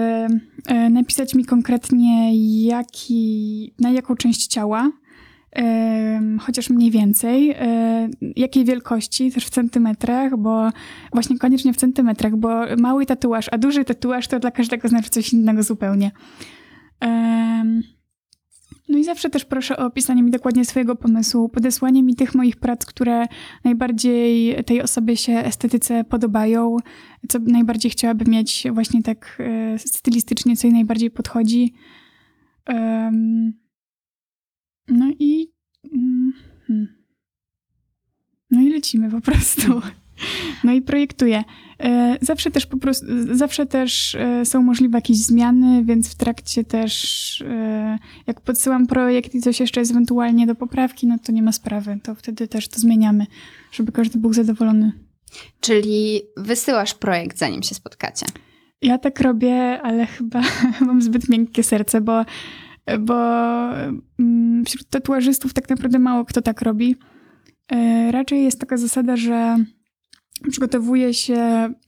e, 0.67 0.91
napisać 0.91 1.35
mi 1.35 1.45
konkretnie, 1.45 2.31
jaki, 2.67 3.75
na 3.79 3.91
jaką 3.91 4.17
część 4.17 4.47
ciała, 4.47 4.91
chociaż 6.41 6.71
mniej 6.71 6.91
więcej, 6.91 7.51
e, 7.51 8.09
jakiej 8.37 8.65
wielkości, 8.65 9.33
też 9.33 9.47
w 9.47 9.51
centymetrach, 9.51 10.37
bo 10.37 10.71
właśnie 11.13 11.39
koniecznie 11.39 11.73
w 11.73 11.77
centymetrach, 11.77 12.37
bo 12.37 12.49
mały 12.79 13.07
tatuaż, 13.07 13.47
a 13.53 13.59
duży 13.59 13.85
tatuaż 13.85 14.29
to 14.29 14.39
dla 14.39 14.51
każdego 14.51 14.89
znaczy 14.89 15.11
coś 15.11 15.33
innego 15.33 15.63
zupełnie. 15.63 16.11
No 18.89 18.99
i 18.99 19.05
zawsze 19.05 19.31
też 19.31 19.45
proszę 19.45 19.77
o 19.77 19.87
opisanie 19.87 20.23
mi 20.23 20.31
dokładnie 20.31 20.65
swojego 20.65 20.97
pomysłu, 20.97 21.49
podesłanie 21.49 22.03
mi 22.03 22.15
tych 22.15 22.35
moich 22.35 22.57
prac, 22.57 22.87
które 22.87 23.27
najbardziej 23.65 24.65
tej 24.65 24.83
osobie 24.83 25.17
się 25.17 25.33
estetyce 25.33 26.05
podobają, 26.05 26.77
co 27.29 27.39
najbardziej 27.39 27.91
chciałaby 27.91 28.31
mieć 28.31 28.67
właśnie 28.73 29.03
tak 29.03 29.39
e, 29.75 29.79
stylistycznie, 29.79 30.57
co 30.57 30.67
jej 30.67 30.75
najbardziej 30.75 31.11
podchodzi. 31.11 31.75
No 34.91 35.13
i. 35.19 35.53
mm, 35.95 36.33
hmm. 36.67 36.89
No 38.51 38.61
i 38.61 38.71
lecimy 38.71 39.11
po 39.11 39.21
prostu. 39.21 39.81
No 40.65 40.73
i 40.73 40.83
projektuję. 40.83 41.45
E, 41.79 42.19
Zawsze 42.21 42.51
też 42.51 42.67
po 42.67 42.77
prostu, 42.77 43.07
zawsze 43.33 43.67
też 43.67 44.15
e, 44.15 44.45
są 44.45 44.63
możliwe 44.63 44.99
jakieś 44.99 45.17
zmiany, 45.17 45.85
więc 45.85 46.09
w 46.09 46.15
trakcie 46.15 46.65
też, 46.65 47.45
e, 47.49 47.99
jak 48.27 48.41
podsyłam 48.41 48.87
projekt 48.87 49.35
i 49.35 49.41
coś 49.41 49.61
jeszcze 49.61 49.81
jest 49.81 49.93
ewentualnie 49.93 50.47
do 50.47 50.55
poprawki, 50.55 51.07
no 51.07 51.19
to 51.19 51.33
nie 51.33 51.43
ma 51.43 51.53
sprawy. 51.53 51.99
To 52.03 52.15
wtedy 52.15 52.49
też 52.49 52.69
to 52.69 52.81
zmieniamy, 52.81 53.27
żeby 53.73 53.93
każdy 53.93 54.19
był 54.19 54.33
zadowolony. 54.33 54.93
Czyli 55.61 56.21
wysyłasz 56.37 56.95
projekt, 56.95 57.39
zanim 57.39 57.63
się 57.63 57.75
spotkacie. 57.75 58.27
Ja 58.83 58.99
tak 58.99 59.21
robię, 59.21 59.81
ale 59.83 60.07
chyba 60.07 60.43
mam 60.87 61.03
zbyt 61.03 61.29
miękkie 61.29 61.63
serce, 61.63 62.01
bo, 62.01 62.25
bo 62.99 63.15
mm, 64.19 64.65
wśród 64.65 64.89
tatuażystów 64.89 65.53
tak 65.53 65.71
naprawdę 65.71 65.99
mało 65.99 66.25
kto 66.25 66.43
tak 66.43 66.63
robi. 66.63 66.97
E, 67.73 68.13
Raczej 68.13 68.45
jest 68.45 68.61
taka 68.61 68.77
zasada, 68.77 69.17
że 69.17 69.57
przygotowuje 70.51 71.15
się 71.15 71.35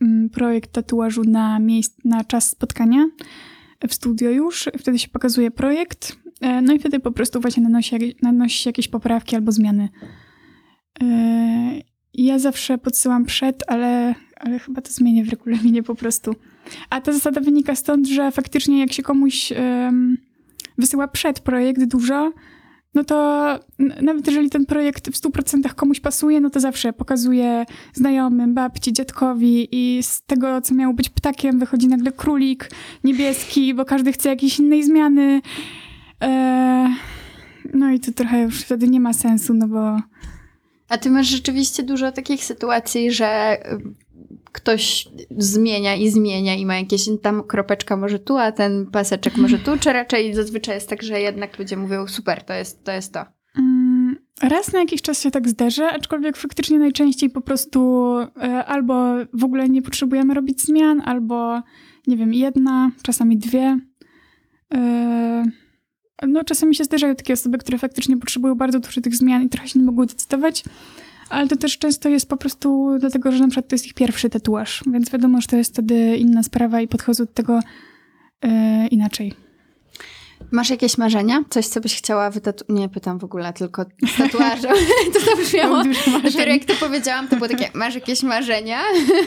mm, 0.00 0.30
projekt 0.32 0.72
tatuażu 0.72 1.22
na, 1.24 1.58
miejsc, 1.58 1.96
na 2.04 2.24
czas 2.24 2.48
spotkania 2.50 3.06
w 3.88 3.94
studio 3.94 4.30
już. 4.30 4.68
Wtedy 4.78 4.98
się 4.98 5.08
pokazuje 5.08 5.50
projekt, 5.50 6.16
e, 6.40 6.62
no 6.62 6.72
i 6.72 6.78
wtedy 6.78 7.00
po 7.00 7.12
prostu 7.12 7.40
właśnie 7.40 7.62
nanosi, 7.62 8.16
nanosi 8.22 8.68
jakieś 8.68 8.88
poprawki 8.88 9.36
albo 9.36 9.52
zmiany. 9.52 9.88
E, 11.02 11.80
Ja 12.14 12.38
zawsze 12.38 12.78
podsyłam 12.78 13.24
przed, 13.24 13.64
ale, 13.66 14.14
ale 14.36 14.58
chyba 14.58 14.82
to 14.82 14.92
zmienię 14.92 15.24
w 15.24 15.28
regulaminie 15.30 15.82
po 15.82 15.94
prostu. 15.94 16.34
A 16.90 17.00
ta 17.00 17.12
zasada 17.12 17.40
wynika 17.40 17.74
stąd, 17.74 18.08
że 18.08 18.30
faktycznie 18.30 18.80
jak 18.80 18.92
się 18.92 19.02
komuś 19.02 19.52
wysyła 20.82 21.08
przed 21.08 21.40
projekt 21.40 21.84
dużo, 21.84 22.32
no 22.94 23.04
to 23.04 23.58
nawet 24.02 24.26
jeżeli 24.26 24.50
ten 24.50 24.66
projekt 24.66 25.08
w 25.08 25.20
100% 25.20 25.74
komuś 25.74 26.00
pasuje, 26.00 26.40
no 26.40 26.50
to 26.50 26.60
zawsze 26.60 26.92
pokazuje 26.92 27.64
znajomym, 27.92 28.54
babci, 28.54 28.92
dziadkowi 28.92 29.68
i 29.72 30.02
z 30.02 30.22
tego, 30.22 30.60
co 30.60 30.74
miało 30.74 30.94
być 30.94 31.08
ptakiem, 31.08 31.58
wychodzi 31.58 31.88
nagle 31.88 32.12
królik 32.12 32.70
niebieski, 33.04 33.74
bo 33.74 33.84
każdy 33.84 34.12
chce 34.12 34.28
jakiejś 34.28 34.58
innej 34.58 34.84
zmiany. 34.84 35.40
E, 36.22 36.94
no 37.74 37.90
i 37.90 38.00
to 38.00 38.12
trochę 38.12 38.42
już 38.42 38.60
wtedy 38.60 38.88
nie 38.88 39.00
ma 39.00 39.12
sensu, 39.12 39.54
no 39.54 39.68
bo 39.68 40.00
A 40.88 40.98
ty 40.98 41.10
masz 41.10 41.26
rzeczywiście 41.26 41.82
dużo 41.82 42.12
takich 42.12 42.44
sytuacji, 42.44 43.12
że 43.12 43.58
ktoś 44.52 45.08
zmienia 45.38 45.94
i 45.96 46.10
zmienia 46.10 46.54
i 46.54 46.66
ma 46.66 46.76
jakieś 46.76 47.08
tam 47.22 47.42
kropeczka 47.42 47.96
może 47.96 48.18
tu, 48.18 48.36
a 48.38 48.52
ten 48.52 48.86
paseczek 48.86 49.36
może 49.36 49.58
tu, 49.58 49.78
czy 49.78 49.92
raczej 49.92 50.34
zazwyczaj 50.34 50.74
jest 50.74 50.88
tak, 50.88 51.02
że 51.02 51.20
jednak 51.20 51.58
ludzie 51.58 51.76
mówią 51.76 52.06
super, 52.06 52.44
to 52.44 52.54
jest 52.54 52.84
to. 52.84 52.92
Jest 52.92 53.12
to. 53.12 53.24
Mm, 53.58 54.16
Raz 54.42 54.72
na 54.72 54.78
jakiś 54.78 55.02
czas 55.02 55.22
się 55.22 55.30
tak 55.30 55.48
zdarzy, 55.48 55.84
aczkolwiek 55.84 56.36
faktycznie 56.36 56.78
najczęściej 56.78 57.30
po 57.30 57.40
prostu 57.40 58.10
e, 58.18 58.64
albo 58.64 58.94
w 59.32 59.44
ogóle 59.44 59.68
nie 59.68 59.82
potrzebujemy 59.82 60.34
robić 60.34 60.62
zmian, 60.62 61.02
albo 61.04 61.62
nie 62.06 62.16
wiem, 62.16 62.34
jedna, 62.34 62.90
czasami 63.02 63.38
dwie. 63.38 63.78
E, 64.74 65.44
No, 66.28 66.44
czasami 66.44 66.74
się 66.74 66.84
zdarzają 66.84 67.14
takie 67.14 67.32
osoby, 67.32 67.58
które 67.58 67.78
faktycznie 67.78 68.16
potrzebują 68.16 68.54
bardzo 68.54 68.80
dużo 68.80 69.00
tych 69.00 69.16
zmian 69.16 69.42
i 69.42 69.48
trochę 69.48 69.68
się 69.68 69.78
nie 69.78 69.84
mogą 69.84 70.06
decydować, 70.06 70.64
ale 71.32 71.48
to 71.48 71.56
też 71.56 71.78
często 71.78 72.08
jest 72.08 72.28
po 72.28 72.36
prostu 72.36 72.96
dlatego, 73.00 73.32
że 73.32 73.38
na 73.38 73.48
przykład 73.48 73.68
to 73.68 73.74
jest 73.74 73.86
ich 73.86 73.94
pierwszy 73.94 74.30
tatuaż, 74.30 74.82
więc 74.92 75.10
wiadomo, 75.10 75.40
że 75.40 75.46
to 75.46 75.56
jest 75.56 75.72
wtedy 75.72 76.16
inna 76.16 76.42
sprawa 76.42 76.80
i 76.80 76.88
podchodzą 76.88 77.24
do 77.24 77.32
tego 77.32 77.60
e, 78.42 78.86
inaczej. 78.86 79.34
Masz 80.50 80.70
jakieś 80.70 80.98
marzenia? 80.98 81.44
Coś, 81.50 81.66
co 81.66 81.80
byś 81.80 81.96
chciała 81.96 82.30
wytatuować? 82.30 82.80
Nie 82.80 82.88
pytam 82.88 83.18
w 83.18 83.24
ogóle, 83.24 83.52
tylko 83.52 83.84
z 84.14 84.16
tatuażem. 84.16 84.72
to 85.14 85.20
to 85.20 85.36
brzmiało. 85.36 85.82
Dopiero 86.22 86.52
jak 86.52 86.64
to 86.64 86.74
powiedziałam, 86.74 87.28
to 87.28 87.36
było 87.36 87.48
takie, 87.48 87.70
masz 87.74 87.94
jakieś 87.94 88.22
marzenia? 88.22 88.80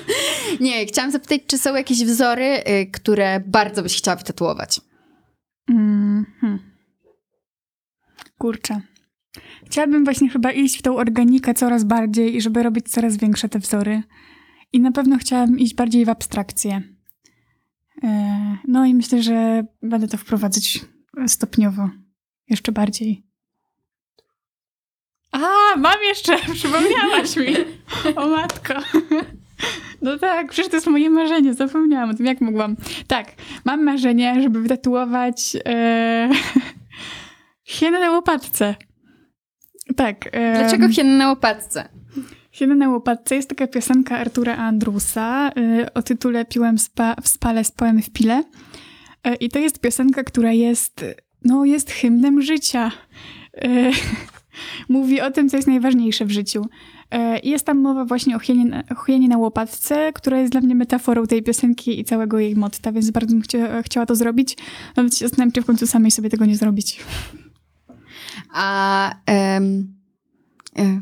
nie, 0.59 0.85
chciałam 0.85 1.11
zapytać, 1.11 1.41
czy 1.47 1.57
są 1.57 1.75
jakieś 1.75 2.05
wzory, 2.05 2.63
y, 2.67 2.91
które 2.91 3.39
bardzo 3.39 3.83
byś 3.83 3.97
chciała 3.97 4.17
wytatuować? 4.17 4.81
Mhm. 5.69 6.59
Kurczę. 8.37 8.81
Chciałabym 9.65 10.03
właśnie 10.03 10.29
chyba 10.29 10.51
iść 10.51 10.79
w 10.79 10.81
tą 10.81 10.95
organikę 10.95 11.53
coraz 11.53 11.83
bardziej 11.83 12.35
i 12.35 12.41
żeby 12.41 12.63
robić 12.63 12.89
coraz 12.89 13.17
większe 13.17 13.49
te 13.49 13.59
wzory. 13.59 14.03
I 14.73 14.79
na 14.79 14.91
pewno 14.91 15.17
chciałabym 15.17 15.59
iść 15.59 15.75
bardziej 15.75 16.05
w 16.05 16.09
abstrakcję. 16.09 16.81
E, 18.03 18.57
No 18.67 18.85
i 18.85 18.93
myślę, 18.93 19.23
że 19.23 19.63
będę 19.81 20.07
to 20.07 20.17
wprowadzać 20.17 20.79
stopniowo. 21.27 21.89
Jeszcze 22.49 22.71
bardziej. 22.71 23.23
A, 25.31 25.39
mam 25.77 26.03
jeszcze! 26.03 26.37
Przypomniałaś 26.53 27.35
mi! 27.37 27.55
O 28.15 28.29
matko! 28.29 28.73
No 30.01 30.17
tak, 30.19 30.49
przecież 30.51 30.69
to 30.71 30.77
jest 30.77 30.87
moje 30.87 31.09
marzenie, 31.09 31.53
zapomniałam 31.53 32.09
o 32.09 32.13
tym, 32.13 32.25
jak 32.25 32.41
mogłam. 32.41 32.75
Tak, 33.07 33.31
mam 33.65 33.83
marzenie, 33.83 34.41
żeby 34.41 34.61
wytatuować 34.61 35.57
e, 35.65 36.29
hienę 37.63 37.99
na 37.99 38.11
łopatce. 38.11 38.75
Tak. 39.95 40.29
Dlaczego 40.55 40.89
hieny 40.89 41.17
na 41.17 41.29
łopatce? 41.29 41.89
Hiena 42.51 42.75
na 42.75 42.89
łopatce 42.89 43.35
jest 43.35 43.49
taka 43.49 43.67
piosenka 43.67 44.17
Artura 44.17 44.55
Andrusa 44.55 45.51
y, 45.57 45.93
o 45.93 46.01
tytule 46.01 46.45
Piłem 46.45 46.79
spa, 46.79 47.15
w 47.21 47.27
spale, 47.27 47.63
spałem 47.63 48.01
w 48.01 48.09
pile. 48.09 48.43
Y, 49.27 49.35
I 49.35 49.49
to 49.49 49.59
jest 49.59 49.79
piosenka, 49.79 50.23
która 50.23 50.51
jest, 50.51 51.05
no, 51.43 51.65
jest 51.65 51.91
hymnem 51.91 52.41
życia. 52.41 52.91
Y, 53.63 53.91
Mówi 54.89 55.21
o 55.21 55.31
tym, 55.31 55.49
co 55.49 55.57
jest 55.57 55.67
najważniejsze 55.67 56.25
w 56.25 56.31
życiu. 56.31 56.65
I 57.43 57.49
jest 57.49 57.65
tam 57.65 57.77
mowa 57.79 58.05
właśnie 58.05 58.35
o 58.35 58.39
hienie, 58.39 58.65
na- 58.65 58.83
o 58.91 59.05
hienie 59.05 59.27
na 59.27 59.37
łopatce, 59.37 60.11
która 60.13 60.39
jest 60.39 60.51
dla 60.51 60.61
mnie 60.61 60.75
metaforą 60.75 61.27
tej 61.27 61.43
piosenki 61.43 61.99
i 61.99 62.03
całego 62.03 62.39
jej 62.39 62.55
motta, 62.55 62.91
więc 62.91 63.11
bardzo 63.11 63.33
bym 63.33 63.41
chcia, 63.41 63.81
chciała 63.81 64.05
to 64.05 64.15
zrobić. 64.15 64.57
Nawet 64.95 65.17
się 65.17 65.27
zastanawiam, 65.27 65.51
czy 65.51 65.61
w 65.61 65.65
końcu 65.65 65.87
samej 65.87 66.11
sobie 66.11 66.29
tego 66.29 66.45
nie 66.45 66.55
zrobić. 66.55 66.99
A 68.53 69.15
e, 69.29 69.59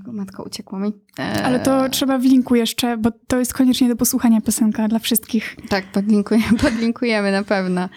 matko, 0.05 0.43
uciekło 0.43 0.79
mi. 0.79 0.91
E, 1.19 1.43
Ale 1.43 1.59
to 1.59 1.89
trzeba 1.89 2.17
w 2.17 2.23
linku 2.23 2.55
jeszcze, 2.55 2.97
bo 2.97 3.09
to 3.27 3.39
jest 3.39 3.53
koniecznie 3.53 3.89
do 3.89 3.95
posłuchania 3.95 4.41
piosenka 4.41 4.87
dla 4.87 4.99
wszystkich. 4.99 5.55
Tak, 5.69 5.91
podlinkujemy, 5.91 6.57
podlinkujemy 6.61 7.31
na 7.31 7.43
pewno. 7.43 7.89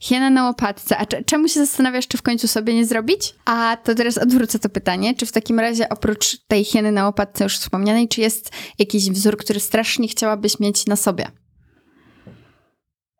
Hiena 0.00 0.30
na 0.30 0.44
łopatce. 0.44 0.98
A 0.98 1.06
cze- 1.06 1.24
czemu 1.24 1.48
się 1.48 1.60
zastanawiasz, 1.60 2.08
czy 2.08 2.18
w 2.18 2.22
końcu 2.22 2.48
sobie 2.48 2.74
nie 2.74 2.84
zrobić? 2.86 3.34
A 3.44 3.76
to 3.84 3.94
teraz 3.94 4.18
odwrócę 4.18 4.58
to 4.58 4.68
pytanie. 4.68 5.14
Czy 5.14 5.26
w 5.26 5.32
takim 5.32 5.60
razie 5.60 5.88
oprócz 5.88 6.36
tej 6.48 6.64
hieny 6.64 6.92
na 6.92 7.06
łopatce 7.06 7.44
już 7.44 7.58
wspomnianej, 7.58 8.08
czy 8.08 8.20
jest 8.20 8.50
jakiś 8.78 9.10
wzór, 9.10 9.36
który 9.36 9.60
strasznie 9.60 10.08
chciałabyś 10.08 10.60
mieć 10.60 10.86
na 10.86 10.96
sobie? 10.96 11.26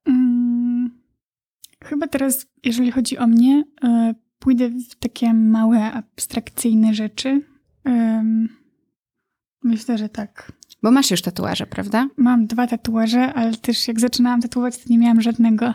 Mm, 0.07 0.91
chyba 1.85 2.07
teraz, 2.07 2.47
jeżeli 2.65 2.93
chodzi 2.93 3.19
o 3.19 3.27
mnie, 3.27 3.65
e, 3.85 4.15
pójdę 4.41 4.69
w 4.69 4.95
takie 4.95 5.35
małe, 5.35 5.93
abstrakcyjne 5.93 6.95
rzeczy. 6.95 7.43
Em, 7.85 8.49
myślę, 9.65 9.99
że 9.99 10.09
tak. 10.09 10.53
Bo 10.83 10.91
masz 10.91 11.11
już 11.11 11.23
tatuaże, 11.23 11.67
prawda? 11.67 12.09
Mam 12.17 12.47
dwa 12.47 12.67
tatuaże, 12.67 13.35
ale 13.35 13.57
też 13.57 13.89
jak 13.89 14.01
zaczynałam 14.01 14.43
tatuować, 14.43 14.79
to 14.79 14.85
nie 14.89 14.99
miałam 14.99 15.21
żadnego. 15.21 15.75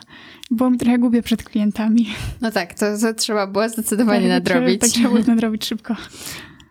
Było 0.52 0.70
mi 0.70 0.78
trochę 0.78 1.00
głupie 1.00 1.22
przed 1.22 1.44
klientami. 1.44 2.08
No 2.42 2.52
tak, 2.52 2.74
to, 2.74 2.86
to 2.98 3.14
trzeba 3.14 3.48
było 3.48 3.70
zdecydowanie 3.70 4.30
Tak, 4.30 4.30
nadrobić. 4.30 4.82
Tak 4.82 4.90
trzeba 4.90 5.10
było 5.10 5.24
nadrobić 5.34 5.66
szybko. 5.66 5.96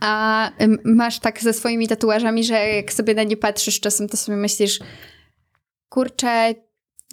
A 0.00 0.50
masz 0.84 1.18
tak 1.18 1.42
ze 1.42 1.52
swoimi 1.52 1.88
tatuażami, 1.88 2.44
że 2.44 2.54
jak 2.54 2.92
sobie 2.92 3.14
na 3.14 3.22
nie 3.22 3.36
patrzysz 3.36 3.80
czasem, 3.80 4.08
to 4.08 4.16
sobie 4.16 4.38
myślisz, 4.38 4.80
kurczę, 5.88 6.54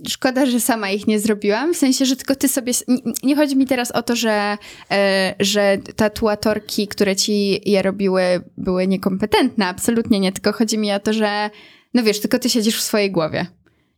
szkoda, 0.09 0.45
że 0.45 0.59
sama 0.59 0.89
ich 0.89 1.07
nie 1.07 1.19
zrobiłam. 1.19 1.73
W 1.73 1.77
sensie, 1.77 2.05
że 2.05 2.15
tylko 2.15 2.35
ty 2.35 2.47
sobie. 2.47 2.73
Nie, 2.87 2.97
nie 3.23 3.35
chodzi 3.35 3.55
mi 3.55 3.65
teraz 3.65 3.91
o 3.91 4.03
to, 4.03 4.15
że, 4.15 4.57
e, 4.91 5.35
że 5.39 5.77
tatuatorki, 5.95 6.87
które 6.87 7.15
ci 7.15 7.61
je 7.69 7.81
robiły, 7.81 8.21
były 8.57 8.87
niekompetentne. 8.87 9.67
Absolutnie 9.67 10.19
nie. 10.19 10.31
Tylko 10.31 10.51
chodzi 10.51 10.77
mi 10.77 10.91
o 10.93 10.99
to, 10.99 11.13
że 11.13 11.49
no 11.93 12.03
wiesz, 12.03 12.19
tylko 12.19 12.39
ty 12.39 12.49
siedzisz 12.49 12.77
w 12.77 12.81
swojej 12.81 13.11
głowie. 13.11 13.45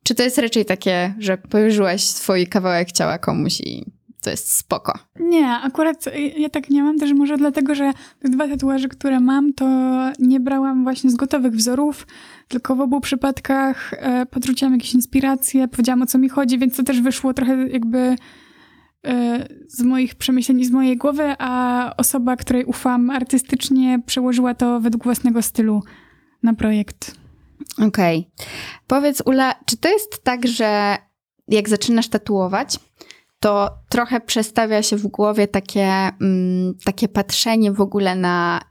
Czy 0.03 0.15
to 0.15 0.23
jest 0.23 0.37
raczej 0.37 0.65
takie, 0.65 1.13
że 1.19 1.37
powierzyłaś 1.37 2.03
swój 2.03 2.47
kawałek 2.47 2.91
ciała 2.91 3.17
komuś 3.17 3.61
i 3.61 3.85
to 4.23 4.29
jest 4.29 4.51
spoko? 4.51 4.99
Nie, 5.19 5.47
akurat 5.47 6.05
ja 6.37 6.49
tak 6.49 6.69
nie 6.69 6.83
mam, 6.83 6.99
też 6.99 7.13
może 7.13 7.37
dlatego, 7.37 7.75
że 7.75 7.91
te 8.19 8.29
dwa 8.29 8.47
tatuaże, 8.47 8.87
które 8.87 9.19
mam, 9.19 9.53
to 9.53 9.65
nie 10.19 10.39
brałam 10.39 10.83
właśnie 10.83 11.09
z 11.09 11.15
gotowych 11.15 11.53
wzorów, 11.53 12.07
tylko 12.47 12.75
w 12.75 12.81
obu 12.81 13.01
przypadkach 13.01 13.93
e, 13.93 14.25
podrzuciłam 14.25 14.73
jakieś 14.73 14.93
inspiracje, 14.93 15.67
powiedziałam 15.67 16.01
o 16.01 16.05
co 16.05 16.17
mi 16.17 16.29
chodzi, 16.29 16.59
więc 16.59 16.75
to 16.75 16.83
też 16.83 17.01
wyszło 17.01 17.33
trochę 17.33 17.67
jakby 17.67 18.15
e, 19.05 19.47
z 19.67 19.81
moich 19.81 20.15
przemyśleń 20.15 20.59
i 20.59 20.65
z 20.65 20.71
mojej 20.71 20.97
głowy, 20.97 21.35
a 21.39 21.93
osoba, 21.97 22.35
której 22.35 22.65
ufam 22.65 23.09
artystycznie, 23.09 24.01
przełożyła 24.05 24.53
to 24.53 24.79
według 24.79 25.03
własnego 25.03 25.41
stylu 25.41 25.83
na 26.43 26.53
projekt. 26.53 27.15
Okej. 27.87 28.29
Okay. 28.33 28.47
Powiedz, 28.87 29.23
Ula, 29.25 29.55
czy 29.65 29.77
to 29.77 29.89
jest 29.89 30.23
tak, 30.23 30.47
że 30.47 30.97
jak 31.47 31.69
zaczynasz 31.69 32.07
tatuować, 32.07 32.79
to 33.43 33.69
trochę 33.89 34.21
przestawia 34.21 34.83
się 34.83 34.97
w 34.97 35.07
głowie 35.07 35.47
takie, 35.47 35.87
mm, 36.21 36.73
takie 36.85 37.07
patrzenie 37.07 37.71
w 37.71 37.81
ogóle 37.81 38.15
na, 38.15 38.61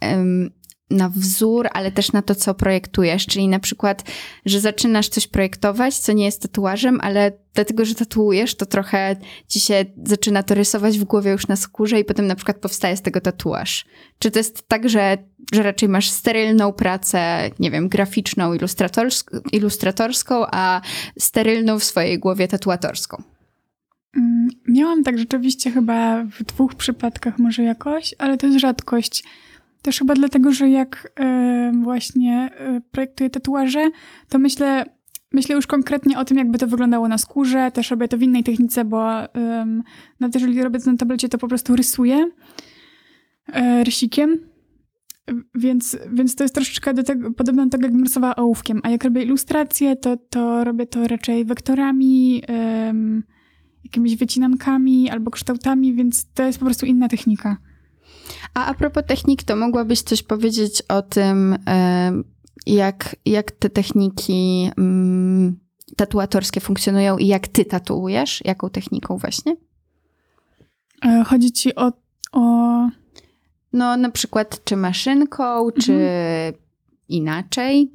na 0.91 1.09
wzór, 1.09 1.69
ale 1.73 1.93
też 1.93 2.13
na 2.13 2.23
to, 2.23 2.35
co 2.35 2.55
projektujesz. 2.55 3.27
Czyli 3.27 3.49
na 3.49 3.59
przykład, 3.59 4.05
że 4.47 4.61
zaczynasz 4.61 5.09
coś 5.09 5.27
projektować, 5.27 5.99
co 5.99 6.13
nie 6.13 6.25
jest 6.25 6.43
tatuażem, 6.43 6.99
ale 7.03 7.33
dlatego, 7.55 7.85
że 7.85 7.95
tatuujesz, 7.95 8.55
to 8.55 8.67
trochę 8.67 9.17
ci 9.49 9.61
się 9.61 9.85
zaczyna 10.05 10.43
to 10.43 10.55
rysować 10.55 10.99
w 10.99 11.05
głowie 11.05 11.31
już 11.31 11.49
na 11.49 11.57
skórze 11.57 12.01
i 12.01 12.05
potem 12.05 12.27
na 12.27 12.35
przykład 12.35 12.59
powstaje 12.59 12.97
z 12.97 13.03
tego 13.03 13.21
tatuaż. 13.21 13.85
Czy 14.19 14.31
to 14.31 14.39
jest 14.39 14.69
tak, 14.69 14.89
że, 14.89 15.19
że 15.53 15.63
raczej 15.63 15.89
masz 15.89 16.11
sterylną 16.11 16.73
pracę, 16.73 17.51
nie 17.59 17.71
wiem, 17.71 17.89
graficzną, 17.89 18.55
ilustratorską, 18.55 19.39
ilustratorską, 19.53 20.45
a 20.53 20.81
sterylną 21.19 21.79
w 21.79 21.85
swojej 21.85 22.19
głowie 22.19 22.49
tatuatorską? 22.49 23.32
Miałam 24.73 25.05
tak 25.05 25.19
rzeczywiście 25.19 25.71
chyba 25.71 26.25
w 26.25 26.45
dwóch 26.45 26.75
przypadkach 26.75 27.39
może 27.39 27.63
jakoś, 27.63 28.15
ale 28.19 28.37
to 28.37 28.47
jest 28.47 28.59
rzadkość. 28.59 29.25
Też 29.83 29.99
chyba 29.99 30.15
dlatego, 30.15 30.53
że 30.53 30.71
jak 30.71 31.13
y, 31.21 31.83
właśnie 31.83 32.51
y, 32.77 32.81
projektuję 32.91 33.31
tatuaże, 33.31 33.91
to 34.29 34.39
myślę, 34.39 34.85
myślę 35.33 35.55
już 35.55 35.67
konkretnie 35.67 36.19
o 36.19 36.25
tym, 36.25 36.39
jakby 36.39 36.59
to 36.59 36.67
wyglądało 36.67 37.09
na 37.09 37.19
skórze. 37.19 37.71
Też 37.71 37.91
robię 37.91 38.09
to 38.09 38.19
w 38.19 38.23
innej 38.23 38.45
technice, 38.45 38.85
bo 38.85 39.25
y, 39.25 39.29
nawet 40.21 40.35
jeżeli 40.35 40.63
robię 40.63 40.81
to 40.81 40.91
na 40.91 40.97
tablecie, 40.97 41.29
to 41.29 41.39
po 41.39 41.49
prostu 41.49 41.77
rysuję 41.77 42.31
y, 43.49 43.85
rysikiem. 43.85 44.39
Więc, 45.55 45.99
więc 46.13 46.35
to 46.35 46.45
jest 46.45 46.55
troszeczkę 46.55 46.95
do 46.95 47.03
tego, 47.03 47.33
podobne 47.33 47.65
do 47.65 47.71
tego, 47.71 47.85
jakbym 47.85 48.03
rysowała 48.03 48.37
ołówkiem. 48.37 48.81
A 48.83 48.91
jak 48.91 49.05
robię 49.05 49.23
ilustracje, 49.23 49.97
to, 49.97 50.17
to 50.17 50.65
robię 50.65 50.87
to 50.87 51.09
raczej 51.09 51.45
wektorami, 51.45 52.43
jakimiś 53.85 54.17
wycinankami 54.17 55.11
albo 55.11 55.31
kształtami, 55.31 55.95
więc 55.95 56.27
to 56.35 56.43
jest 56.43 56.59
po 56.59 56.65
prostu 56.65 56.87
inna 56.87 57.09
technika. 57.09 57.57
A 58.55 58.67
a 58.67 58.75
propos 58.75 59.03
technik, 59.07 59.43
to 59.43 59.57
mogłabyś 59.57 60.03
coś 60.03 60.23
powiedzieć 60.23 60.83
o 60.89 61.03
tym, 61.03 61.59
jak, 62.67 63.17
jak 63.27 63.51
te 63.51 63.71
techniki 63.71 64.71
mm, 64.79 65.59
tatuatorskie 65.97 66.61
funkcjonują 66.61 67.19
i 67.19 67.27
jak 67.27 67.49
ty 67.49 67.65
tatuujesz? 67.65 68.43
Jaką 68.45 68.71
techniką 68.71 69.17
właśnie? 69.17 69.57
E, 71.05 71.25
chodzi 71.25 71.53
ci 71.53 71.75
o, 71.75 71.93
o... 72.33 72.41
No 73.73 73.97
na 73.97 74.11
przykład 74.11 74.65
czy 74.65 74.77
maszynką, 74.77 75.59
mhm. 75.59 75.83
czy 75.83 75.99
inaczej? 77.09 77.93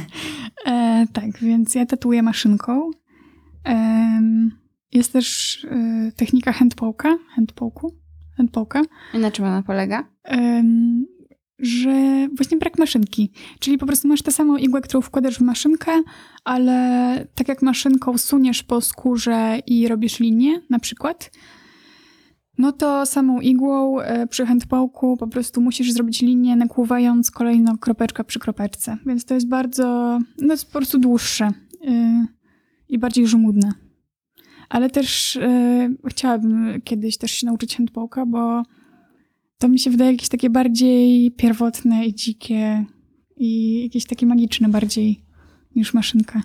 e, 0.66 1.06
tak, 1.12 1.38
więc 1.38 1.74
ja 1.74 1.86
tatuję 1.86 2.22
maszynką. 2.22 2.90
Jest 4.92 5.12
też 5.12 5.56
y, 5.64 6.12
technika 6.16 6.52
handpołka, 6.52 7.18
handpołku, 7.34 7.94
handpołka. 8.36 8.82
I 9.14 9.18
na 9.18 9.30
czym 9.30 9.44
ona 9.44 9.62
polega? 9.62 10.08
że 11.58 12.28
właśnie 12.36 12.58
brak 12.58 12.78
maszynki. 12.78 13.32
Czyli 13.58 13.78
po 13.78 13.86
prostu 13.86 14.08
masz 14.08 14.22
tę 14.22 14.32
samą 14.32 14.56
igłę, 14.56 14.80
którą 14.80 15.00
wkładasz 15.00 15.38
w 15.38 15.40
maszynkę, 15.40 15.92
ale 16.44 17.26
tak 17.34 17.48
jak 17.48 17.62
maszynką 17.62 18.18
suniesz 18.18 18.62
po 18.62 18.80
skórze 18.80 19.58
i 19.66 19.88
robisz 19.88 20.20
linię 20.20 20.60
na 20.70 20.78
przykład, 20.78 21.30
no 22.58 22.72
to 22.72 23.06
samą 23.06 23.40
igłą 23.40 24.00
y, 24.00 24.26
przy 24.26 24.46
handpołku 24.46 25.16
po 25.16 25.26
prostu 25.26 25.60
musisz 25.60 25.92
zrobić 25.92 26.22
linię, 26.22 26.56
nakłuwając 26.56 27.30
kolejno 27.30 27.78
kropeczka 27.78 28.24
przy 28.24 28.38
kropeczce. 28.38 28.96
Więc 29.06 29.24
to 29.24 29.34
jest 29.34 29.48
bardzo, 29.48 30.18
no 30.38 30.54
jest 30.54 30.66
po 30.66 30.72
prostu 30.72 30.98
dłuższe 30.98 31.48
y, 31.48 32.26
i 32.88 32.98
bardziej 32.98 33.26
żmudne. 33.26 33.72
Ale 34.72 34.90
też 34.90 35.36
e, 35.36 35.90
chciałabym 36.08 36.80
kiedyś 36.84 37.16
też 37.16 37.32
się 37.32 37.46
nauczyć 37.46 37.76
handpołka, 37.76 38.26
bo 38.26 38.62
to 39.58 39.68
mi 39.68 39.78
się 39.78 39.90
wydaje 39.90 40.12
jakieś 40.12 40.28
takie 40.28 40.50
bardziej 40.50 41.30
pierwotne 41.30 42.06
i 42.06 42.14
dzikie 42.14 42.84
i 43.36 43.82
jakieś 43.82 44.06
takie 44.06 44.26
magiczne 44.26 44.68
bardziej 44.68 45.24
niż 45.76 45.94
maszynka. 45.94 46.42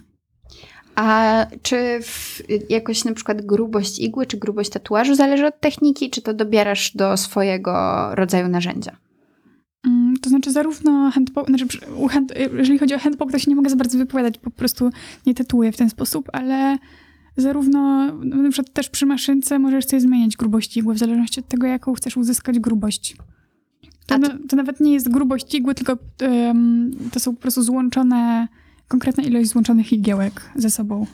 A 0.95 1.45
czy 1.61 1.99
w, 2.01 2.41
jakoś 2.69 3.05
na 3.05 3.13
przykład 3.13 3.45
grubość 3.45 3.99
igły, 3.99 4.25
czy 4.25 4.37
grubość 4.37 4.69
tatuażu 4.69 5.15
zależy 5.15 5.45
od 5.45 5.59
techniki, 5.59 6.09
czy 6.09 6.21
to 6.21 6.33
dobierasz 6.33 6.95
do 6.95 7.17
swojego 7.17 8.07
rodzaju 8.15 8.47
narzędzia? 8.47 8.97
Mm, 9.85 10.13
to 10.21 10.29
znaczy 10.29 10.51
zarówno 10.51 11.11
handpoke, 11.11 11.53
znaczy 11.53 11.67
hand, 12.09 12.33
jeżeli 12.57 12.79
chodzi 12.79 12.95
o 12.95 12.99
handpoke, 12.99 13.31
to 13.31 13.39
się 13.39 13.51
nie 13.51 13.55
mogę 13.55 13.69
za 13.69 13.75
bardzo 13.75 13.97
wypowiadać, 13.97 14.37
po 14.37 14.51
prostu 14.51 14.89
nie 15.25 15.33
tatuję 15.33 15.71
w 15.71 15.77
ten 15.77 15.89
sposób, 15.89 16.29
ale 16.33 16.77
zarówno, 17.37 18.13
no, 18.23 18.35
na 18.35 18.49
przykład 18.49 18.73
też 18.73 18.89
przy 18.89 19.05
maszynce 19.05 19.59
możesz 19.59 19.85
sobie 19.85 19.99
zmieniać 19.99 20.37
grubość 20.37 20.77
igły, 20.77 20.93
w 20.93 20.97
zależności 20.97 21.39
od 21.39 21.47
tego, 21.47 21.67
jaką 21.67 21.93
chcesz 21.93 22.17
uzyskać 22.17 22.59
grubość. 22.59 23.17
To, 24.05 24.19
to... 24.19 24.27
to 24.49 24.55
nawet 24.55 24.79
nie 24.79 24.93
jest 24.93 25.09
grubość 25.09 25.55
igły, 25.55 25.75
tylko 25.75 25.97
um, 26.21 26.91
to 27.11 27.19
są 27.19 27.35
po 27.35 27.41
prostu 27.41 27.61
złączone, 27.61 28.47
konkretna 28.87 29.23
ilość 29.23 29.49
złączonych 29.49 29.93
igiełek 29.93 30.41
ze 30.55 30.69
sobą. 30.69 31.05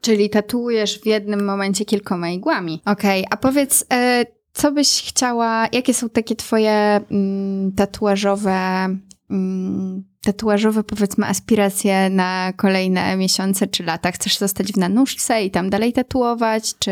Czyli 0.00 0.30
tatuujesz 0.30 1.00
w 1.00 1.06
jednym 1.06 1.44
momencie 1.44 1.84
kilkoma 1.84 2.30
igłami. 2.30 2.82
Okej, 2.84 3.20
okay, 3.20 3.24
a 3.30 3.36
powiedz, 3.36 3.84
e, 3.92 4.26
co 4.52 4.72
byś 4.72 5.02
chciała, 5.08 5.68
jakie 5.72 5.94
są 5.94 6.08
takie 6.08 6.36
twoje 6.36 7.00
mm, 7.10 7.72
tatuażowe 7.72 8.88
mm, 9.30 10.04
tatuażowe, 10.22 10.84
powiedzmy, 10.84 11.26
aspiracje 11.26 12.10
na 12.10 12.52
kolejne 12.56 13.16
miesiące 13.16 13.66
czy 13.66 13.82
lata? 13.82 14.12
Chcesz 14.12 14.38
zostać 14.38 14.72
w 14.72 14.76
nanuszce 14.76 15.44
i 15.44 15.50
tam 15.50 15.70
dalej 15.70 15.92
tatuować? 15.92 16.78
Czy 16.78 16.90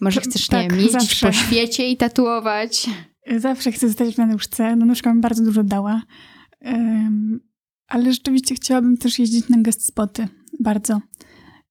może 0.00 0.20
chcesz, 0.20 0.46
tak, 0.46 0.62
nie 0.62 0.68
wiem, 0.68 0.78
jeździć 0.78 0.92
zawsze. 0.92 1.26
po 1.26 1.32
świecie 1.32 1.88
i 1.88 1.96
tatuować? 1.96 2.90
Zawsze 3.36 3.72
chcę 3.72 3.88
zostać 3.88 4.14
w 4.14 4.18
nanuszce. 4.18 4.76
Nanuszka 4.76 5.14
mi 5.14 5.20
bardzo 5.20 5.44
dużo 5.44 5.64
dała. 5.64 6.02
Um, 6.60 7.40
ale 7.88 8.12
rzeczywiście 8.12 8.54
chciałabym 8.54 8.96
też 8.96 9.18
jeździć 9.18 9.48
na 9.48 9.62
guest 9.62 9.86
spoty. 9.86 10.28
Bardzo. 10.60 11.00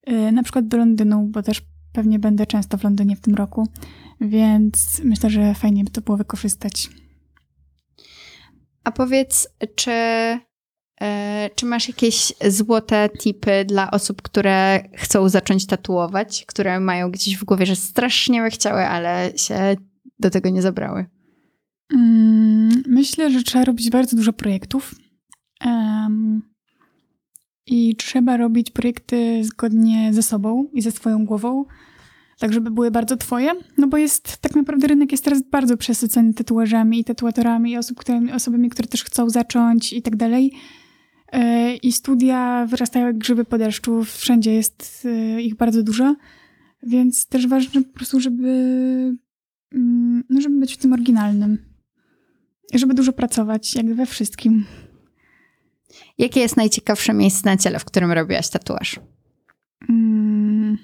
Um, 0.08 0.36
na 0.36 0.44
przykład 0.44 0.68
do 0.68 0.78
Londynu, 0.78 1.28
bo 1.28 1.44
też 1.44 1.62
pewnie 1.94 2.20
będę 2.20 2.46
często 2.46 2.78
w 2.78 2.84
Londynie 2.84 3.16
w 3.16 3.22
tym 3.22 3.36
roku. 3.36 3.68
Więc 4.22 5.02
myślę, 5.04 5.30
że 5.30 5.54
fajnie 5.54 5.84
by 5.84 5.92
to 5.92 6.02
było 6.02 6.18
wykorzystać. 6.18 6.90
A 8.84 8.92
powiedz, 8.92 9.48
czy 9.76 9.92
czy 11.56 11.66
masz 11.66 11.88
jakieś 11.88 12.34
złote 12.48 13.10
tipy 13.20 13.66
dla 13.66 13.92
osób, 13.92 14.22
które 14.22 14.84
chcą 14.94 15.30
zacząć 15.30 15.66
tatuować, 15.66 16.46
które 16.48 16.80
mają 16.80 17.12
gdzieś 17.12 17.38
w 17.38 17.44
głowie, 17.44 17.66
że 17.66 17.76
strasznie 17.76 18.42
by 18.42 18.50
chciały, 18.50 18.88
ale 18.88 19.32
się 19.36 19.76
do 20.20 20.30
tego 20.30 20.50
nie 20.50 20.62
zabrały? 20.62 21.06
Mm, 21.94 22.84
myślę, 22.88 23.32
że 23.32 23.44
trzeba 23.44 23.66
robić 23.66 23.90
bardzo 23.90 24.18
dużo 24.18 24.34
projektów. 24.34 24.96
Um, 25.66 26.42
I 27.66 27.96
trzeba 27.96 28.38
robić 28.38 28.72
projekty 28.72 29.44
zgodnie 29.44 30.14
ze 30.14 30.24
sobą 30.24 30.68
i 30.74 30.82
ze 30.82 30.92
swoją 30.92 31.26
głową, 31.26 31.66
tak 32.40 32.54
żeby 32.54 32.72
były 32.72 32.92
bardzo 32.92 33.18
twoje. 33.18 33.52
No 33.78 33.88
bo 33.88 33.98
jest, 33.98 34.38
tak 34.38 34.56
naprawdę 34.56 34.88
rynek 34.88 35.12
jest 35.12 35.24
teraz 35.24 35.44
bardzo 35.44 35.78
przesycony 35.78 36.34
tatuażami 36.34 37.00
i 37.00 37.04
tatuatorami 37.04 37.72
i 37.72 37.78
osób, 37.78 37.98
które, 37.98 38.22
osobami, 38.34 38.70
które 38.70 38.88
też 38.88 39.04
chcą 39.04 39.30
zacząć 39.30 39.94
i 39.94 40.02
tak 40.02 40.16
dalej. 40.16 40.54
E, 41.32 41.76
I 41.76 41.92
studia 41.92 42.66
wyrastają 42.70 43.06
jak 43.06 43.18
grzyby 43.18 43.46
po 43.46 43.58
deszczu, 43.58 44.04
wszędzie 44.04 44.54
jest 44.54 45.08
e, 45.10 45.42
ich 45.42 45.56
bardzo 45.56 45.84
dużo, 45.84 46.16
więc 46.84 47.28
też 47.28 47.48
ważne 47.48 47.84
po 47.84 47.94
prostu, 47.94 48.20
żeby, 48.20 48.48
mm, 49.74 50.24
no 50.30 50.42
żeby 50.42 50.60
być 50.60 50.74
w 50.74 50.78
tym 50.78 50.94
oryginalnym. 50.94 51.58
Żeby 52.74 52.94
dużo 52.94 53.14
pracować, 53.14 53.76
jak 53.76 53.94
we 53.94 54.06
wszystkim. 54.06 54.66
Jakie 56.18 56.40
jest 56.40 56.58
najciekawsze 56.58 57.14
miejsce 57.14 57.50
na 57.50 57.58
ciele, 57.58 57.80
w 57.80 57.86
którym 57.86 58.12
robiłaś 58.12 58.50
tatuaż? 58.50 59.00
Mm, 59.90 60.78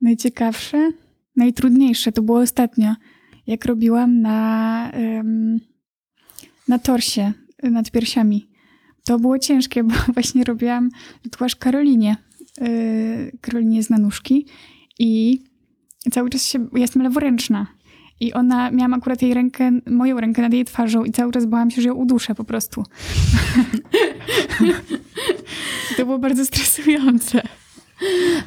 Najciekawsze, 0.00 0.92
najtrudniejsze 1.36 2.12
to 2.12 2.22
było 2.22 2.40
ostatnio, 2.40 2.94
jak 3.46 3.64
robiłam 3.64 4.20
na, 4.20 4.92
na 6.68 6.78
torsie 6.78 7.32
nad 7.62 7.90
piersiami. 7.90 8.47
To 9.08 9.18
było 9.18 9.38
ciężkie, 9.38 9.84
bo 9.84 9.94
właśnie 10.14 10.44
robiłam 10.44 10.90
tatuaż 11.22 11.56
Karolinie, 11.56 12.16
yy, 12.60 13.32
Karolinie 13.40 13.82
z 13.82 13.90
Nanuszki 13.90 14.46
i 14.98 15.42
cały 16.10 16.30
czas 16.30 16.44
się, 16.44 16.58
ja 16.72 16.78
jestem 16.78 17.02
leworęczna 17.02 17.66
i 18.20 18.32
ona, 18.32 18.70
miałam 18.70 18.94
akurat 18.94 19.22
jej 19.22 19.34
rękę, 19.34 19.70
moją 19.86 20.20
rękę 20.20 20.42
nad 20.42 20.52
jej 20.52 20.64
twarzą 20.64 21.04
i 21.04 21.12
cały 21.12 21.32
czas 21.32 21.46
bałam 21.46 21.70
się, 21.70 21.82
że 21.82 21.88
ją 21.88 21.94
uduszę 21.94 22.34
po 22.34 22.44
prostu. 22.44 22.84
to 25.96 26.04
było 26.04 26.18
bardzo 26.18 26.46
stresujące. 26.46 27.42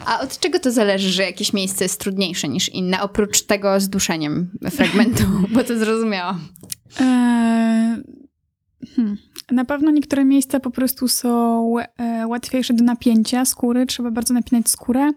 A 0.05 0.19
od 0.19 0.39
czego 0.39 0.59
to 0.59 0.71
zależy, 0.71 1.09
że 1.09 1.23
jakieś 1.23 1.53
miejsce 1.53 1.85
jest 1.85 1.99
trudniejsze 1.99 2.49
niż 2.49 2.69
inne, 2.69 3.01
oprócz 3.01 3.41
tego 3.41 3.79
z 3.79 3.89
duszeniem 3.89 4.51
fragmentu, 4.71 5.23
bo 5.53 5.63
to 5.63 5.77
zrozumiałam. 5.77 6.47
Eee, 6.99 8.03
hmm. 8.95 9.17
Na 9.51 9.65
pewno 9.65 9.91
niektóre 9.91 10.25
miejsca 10.25 10.59
po 10.59 10.71
prostu 10.71 11.07
są 11.07 11.73
e, 11.79 12.27
łatwiejsze 12.27 12.73
do 12.73 12.83
napięcia 12.83 13.45
skóry, 13.45 13.85
trzeba 13.85 14.11
bardzo 14.11 14.33
napinać 14.33 14.69
skórę. 14.69 15.11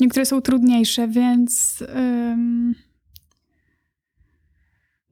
Niektóre 0.00 0.26
są 0.26 0.40
trudniejsze, 0.40 1.08
więc 1.08 1.84
ym, 2.32 2.74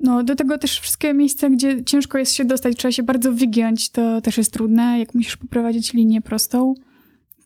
no 0.00 0.22
do 0.22 0.36
tego 0.36 0.58
też 0.58 0.80
wszystkie 0.80 1.14
miejsca, 1.14 1.50
gdzie 1.50 1.84
ciężko 1.84 2.18
jest 2.18 2.32
się 2.32 2.44
dostać, 2.44 2.76
trzeba 2.76 2.92
się 2.92 3.02
bardzo 3.02 3.32
wygiąć, 3.32 3.90
to 3.90 4.20
też 4.20 4.38
jest 4.38 4.52
trudne. 4.52 4.98
Jak 4.98 5.14
musisz 5.14 5.36
poprowadzić 5.36 5.92
linię 5.92 6.22
prostą, 6.22 6.74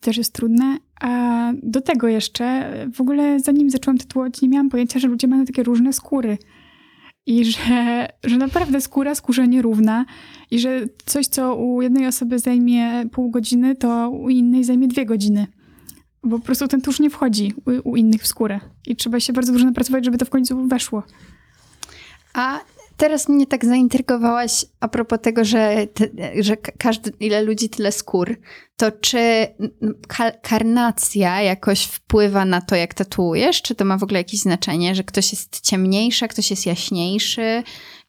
też 0.01 0.17
jest 0.17 0.35
trudne. 0.35 0.77
A 1.01 1.53
do 1.63 1.81
tego 1.81 2.09
jeszcze, 2.09 2.75
w 2.95 3.01
ogóle 3.01 3.41
zanim 3.41 3.71
zaczęłam 3.71 3.99
tatuować, 3.99 4.43
nie 4.43 4.49
miałam 4.49 4.69
pojęcia, 4.69 4.99
że 4.99 5.09
ludzie 5.09 5.29
mają 5.29 5.45
takie 5.45 5.63
różne 5.63 5.93
skóry. 5.93 6.39
I 7.27 7.45
że, 7.45 8.09
że 8.25 8.37
naprawdę 8.37 8.81
skóra 8.81 9.15
skórze 9.15 9.49
nierówna 9.49 10.05
i 10.51 10.59
że 10.59 10.87
coś, 11.07 11.27
co 11.27 11.55
u 11.55 11.83
jednej 11.83 12.07
osoby 12.07 12.39
zajmie 12.39 13.05
pół 13.13 13.31
godziny, 13.31 13.77
to 13.77 14.11
u 14.11 14.29
innej 14.29 14.65
zajmie 14.65 14.89
dwie 14.89 15.07
godziny. 15.07 15.47
Bo 16.23 16.39
po 16.39 16.45
prostu 16.45 16.69
ten 16.69 16.81
tusz 16.81 17.01
nie 17.01 17.11
wchodzi 17.11 17.55
u, 17.85 17.91
u 17.91 17.97
innych 17.97 18.23
w 18.23 18.27
skórę. 18.27 18.61
I 18.87 18.97
trzeba 18.97 19.21
się 19.21 19.33
bardzo 19.33 19.53
dużo 19.53 19.65
napracować, 19.65 20.05
żeby 20.05 20.19
to 20.19 20.25
w 20.25 20.31
końcu 20.31 20.67
weszło. 20.67 21.03
A 22.33 22.61
teraz 22.97 23.29
mnie 23.29 23.47
tak 23.47 23.65
zaintrygowałaś 23.65 24.67
a 24.81 24.89
propos 24.89 25.19
tego, 25.23 25.45
że, 25.45 25.87
te, 25.87 26.09
że 26.43 26.57
każdy, 26.57 27.13
ile 27.21 27.43
ludzi, 27.43 27.69
tyle 27.69 27.93
skór. 27.93 28.37
To 28.77 28.93
czy 28.93 29.47
karnacja 30.43 31.43
jakoś 31.43 31.85
wpływa 31.85 32.45
na 32.45 32.61
to, 32.61 32.77
jak 32.77 32.95
tatuujesz? 32.95 33.63
Czy 33.63 33.75
to 33.75 33.85
ma 33.85 33.99
w 33.99 34.03
ogóle 34.03 34.21
jakieś 34.21 34.41
znaczenie, 34.41 34.95
że 34.95 35.05
ktoś 35.05 35.33
jest 35.33 35.61
ciemniejszy, 35.61 36.29
ktoś 36.29 36.51
jest 36.51 36.67
jaśniejszy? 36.67 37.63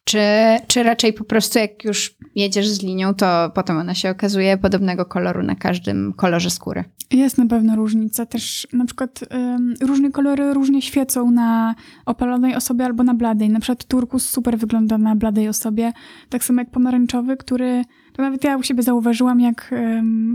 Czy, 0.04 0.20
czy 0.66 0.82
raczej 0.82 1.12
po 1.12 1.24
prostu 1.24 1.58
jak 1.58 1.84
już 1.84 2.16
jedziesz 2.34 2.68
z 2.68 2.82
linią, 2.82 3.14
to 3.14 3.50
potem 3.54 3.76
ona 3.76 3.94
się 3.94 4.10
okazuje 4.10 4.56
podobnego 4.56 5.04
koloru 5.04 5.42
na 5.42 5.54
każdym 5.54 6.12
kolorze 6.12 6.50
skóry? 6.50 6.84
Jest 7.10 7.38
na 7.38 7.46
pewno 7.46 7.76
różnica. 7.76 8.26
Też 8.26 8.68
na 8.72 8.84
przykład 8.84 9.20
um, 9.30 9.74
różne 9.80 10.10
kolory 10.10 10.54
różnie 10.54 10.82
świecą 10.82 11.30
na 11.30 11.74
opalonej 12.06 12.56
osobie 12.56 12.84
albo 12.84 13.02
na 13.02 13.14
bladej. 13.14 13.50
Na 13.50 13.60
przykład 13.60 13.84
turkus 13.84 14.28
super 14.28 14.58
wygląda 14.58 14.98
na 14.98 15.16
bladej 15.16 15.48
osobie. 15.48 15.92
Tak 16.28 16.44
samo 16.44 16.60
jak 16.60 16.70
pomarańczowy, 16.70 17.36
który 17.36 17.84
to 18.12 18.22
nawet 18.22 18.44
ja 18.44 18.56
u 18.56 18.62
siebie 18.62 18.82
zauważyłam, 18.82 19.40
jak, 19.40 19.74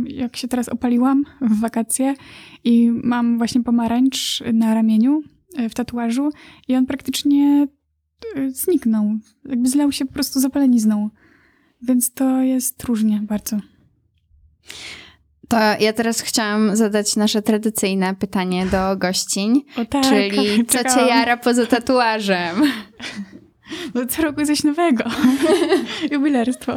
jak 0.08 0.38
się 0.38 0.48
teraz 0.48 0.70
opaliłam 0.70 1.24
w 1.42 1.60
wakacje 1.60 2.14
i 2.64 2.92
mam 3.04 3.38
właśnie 3.38 3.64
pomarańcz 3.64 4.44
na 4.54 4.74
ramieniu 4.74 5.22
e, 5.58 5.70
w 5.70 5.74
tatuażu 5.74 6.30
i 6.68 6.76
on 6.76 6.86
praktycznie 6.86 7.68
e, 8.36 8.50
zniknął. 8.52 9.10
Jakby 9.46 9.70
zlał 9.70 9.92
się 9.92 10.06
po 10.06 10.14
prostu 10.14 10.40
zapalenizną. 10.40 11.10
Więc 11.82 12.13
to 12.13 12.42
jest 12.42 12.84
różnie 12.84 13.22
bardzo. 13.24 13.58
To 15.48 15.58
ja 15.80 15.94
teraz 15.94 16.22
chciałam 16.22 16.76
zadać 16.76 17.16
nasze 17.16 17.42
tradycyjne 17.42 18.16
pytanie 18.16 18.66
do 18.66 18.98
gościń. 18.98 19.62
O 19.78 19.86
tak, 19.86 20.04
czyli 20.04 20.38
co 20.68 20.84
cię 20.84 21.08
jara 21.08 21.38
poza 21.38 21.66
tatuażem? 21.66 22.56
No 23.96 24.06
co 24.06 24.22
roku 24.22 24.46
coś 24.46 24.63
nowego. 24.63 25.04
Jubilerstwo. 26.12 26.76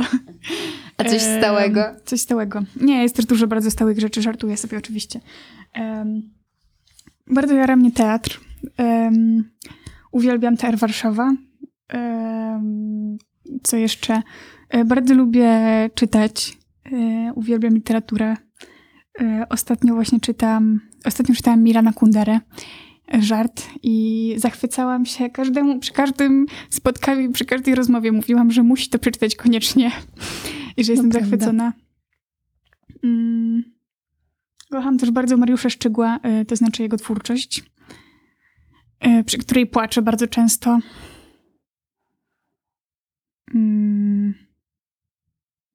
A 0.96 1.04
coś 1.04 1.22
stałego? 1.22 1.84
coś 2.04 2.20
stałego. 2.20 2.62
Nie, 2.76 3.02
jest 3.02 3.16
też 3.16 3.26
dużo 3.26 3.46
bardzo 3.46 3.70
stałych 3.70 4.00
rzeczy, 4.00 4.22
żartuję 4.22 4.56
sobie 4.56 4.78
oczywiście. 4.78 5.20
Bardzo 7.26 7.54
jara 7.54 7.76
mnie 7.76 7.92
teatr. 7.92 8.40
Um, 8.78 9.50
uwielbiam 10.12 10.56
Teatr 10.56 10.78
Warszawa. 10.78 11.34
Co 13.62 13.76
jeszcze? 13.76 14.22
E, 14.70 14.85
bardzo 14.85 15.14
lubię 15.14 15.50
czytać. 15.94 16.59
E, 16.92 17.33
uwielbiam 17.35 17.74
literaturę. 17.74 18.37
E, 19.20 19.46
ostatnio 19.50 19.94
właśnie 19.94 20.20
czytam, 20.20 20.80
ostatnio 21.04 21.35
czytałam 21.35 21.62
Milana 21.62 21.92
Kunderę, 21.92 22.40
żart 23.18 23.66
i 23.83 24.35
zachwycałam 24.37 25.06
się 25.06 25.30
każdemu, 25.30 25.78
przy 25.78 25.92
każdym 25.92 26.46
spotkaniu, 26.70 27.33
przy 27.33 27.44
każdej 27.44 27.74
rozmowie 27.74 28.12
mówiłam, 28.12 28.50
że 28.50 28.62
musi 28.62 28.88
to 28.88 28.98
przeczytać 28.98 29.37
koniecznie 29.37 29.90
i 30.76 30.85
że 30.85 30.92
jestem 30.92 31.11
no, 31.11 31.20
zachwycona. 31.20 31.72
Mm. 33.04 33.64
Kocham 34.70 34.98
też 34.98 35.11
bardzo 35.11 35.37
Mariusza 35.37 35.70
Szczygła, 35.70 36.20
to 36.48 36.56
znaczy 36.56 36.83
jego 36.83 36.96
twórczość, 36.96 37.64
przy 39.26 39.38
której 39.38 39.66
płaczę 39.66 40.02
bardzo 40.02 40.26
często. 40.26 40.78
Mm. 43.54 44.49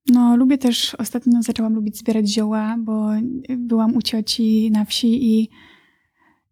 No, 0.08 0.36
lubię 0.36 0.58
też, 0.58 0.96
ostatnio 0.96 1.44
zaczęłam 1.44 1.74
lubić 1.74 1.98
zbierać 1.98 2.30
zioła, 2.30 2.76
bo 2.80 3.10
byłam 3.58 3.96
u 3.96 4.02
cioci 4.02 4.72
na 4.72 4.86
wsi 4.86 5.40
i, 5.40 5.50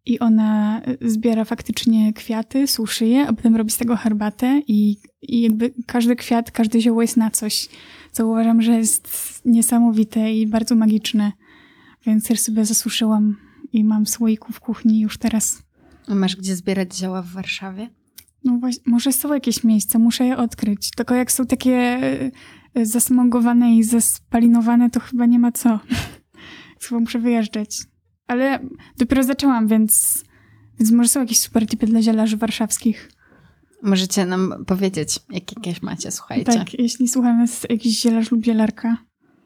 i 0.06 0.18
ona 0.18 0.82
zbiera 1.00 1.44
faktycznie 1.44 2.12
kwiaty, 2.12 2.66
suszy 2.66 3.06
je, 3.06 3.26
a 3.26 3.32
potem 3.32 3.56
robi 3.56 3.70
z 3.70 3.76
tego 3.76 3.96
herbatę 3.96 4.62
i, 4.68 4.96
i 5.22 5.40
jakby 5.40 5.72
każdy 5.86 6.16
kwiat, 6.16 6.50
każde 6.50 6.80
zioło 6.80 7.02
jest 7.02 7.16
na 7.16 7.30
coś, 7.30 7.68
co 8.12 8.28
uważam, 8.28 8.62
że 8.62 8.72
jest 8.72 9.08
niesamowite 9.44 10.32
i 10.32 10.46
bardzo 10.46 10.74
magiczne. 10.74 11.32
Więc 12.06 12.28
też 12.28 12.40
sobie 12.40 12.64
zasuszyłam 12.64 13.36
i 13.72 13.84
mam 13.84 14.06
słoiku 14.06 14.52
w 14.52 14.60
kuchni 14.60 15.00
już 15.00 15.18
teraz. 15.18 15.62
A 16.08 16.14
masz 16.14 16.36
gdzie 16.36 16.56
zbierać 16.56 16.96
zioła 16.96 17.22
w 17.22 17.32
Warszawie? 17.32 17.90
No 18.44 18.58
właśnie, 18.58 18.82
może 18.86 19.12
są 19.12 19.34
jakieś 19.34 19.64
miejsca, 19.64 19.98
muszę 19.98 20.24
je 20.24 20.36
odkryć. 20.36 20.90
Tylko 20.90 21.14
jak 21.14 21.32
są 21.32 21.46
takie 21.46 22.00
zasmogowane 22.82 23.76
i 23.76 23.84
zespalinowane, 23.84 24.90
to 24.90 25.00
chyba 25.00 25.26
nie 25.26 25.38
ma 25.38 25.52
co. 25.52 25.80
chyba 26.88 27.00
muszę 27.00 27.18
wyjeżdżać. 27.18 27.78
Ale 28.26 28.58
dopiero 28.98 29.22
zaczęłam, 29.22 29.68
więc, 29.68 30.24
więc 30.78 30.90
może 30.90 31.08
są 31.08 31.20
jakieś 31.20 31.40
super 31.40 31.66
tipy 31.66 31.86
dla 31.86 32.02
zielarzy 32.02 32.36
warszawskich. 32.36 33.10
Możecie 33.82 34.26
nam 34.26 34.64
powiedzieć, 34.66 35.20
jakie 35.30 35.54
jakieś 35.56 35.82
macie, 35.82 36.10
słuchajcie. 36.10 36.52
Tak, 36.52 36.74
jeśli 36.74 37.08
słucha 37.08 37.36
nas 37.36 37.66
jakiś 37.70 38.00
zielarz 38.00 38.30
lub 38.30 38.44
zielarka 38.44 38.96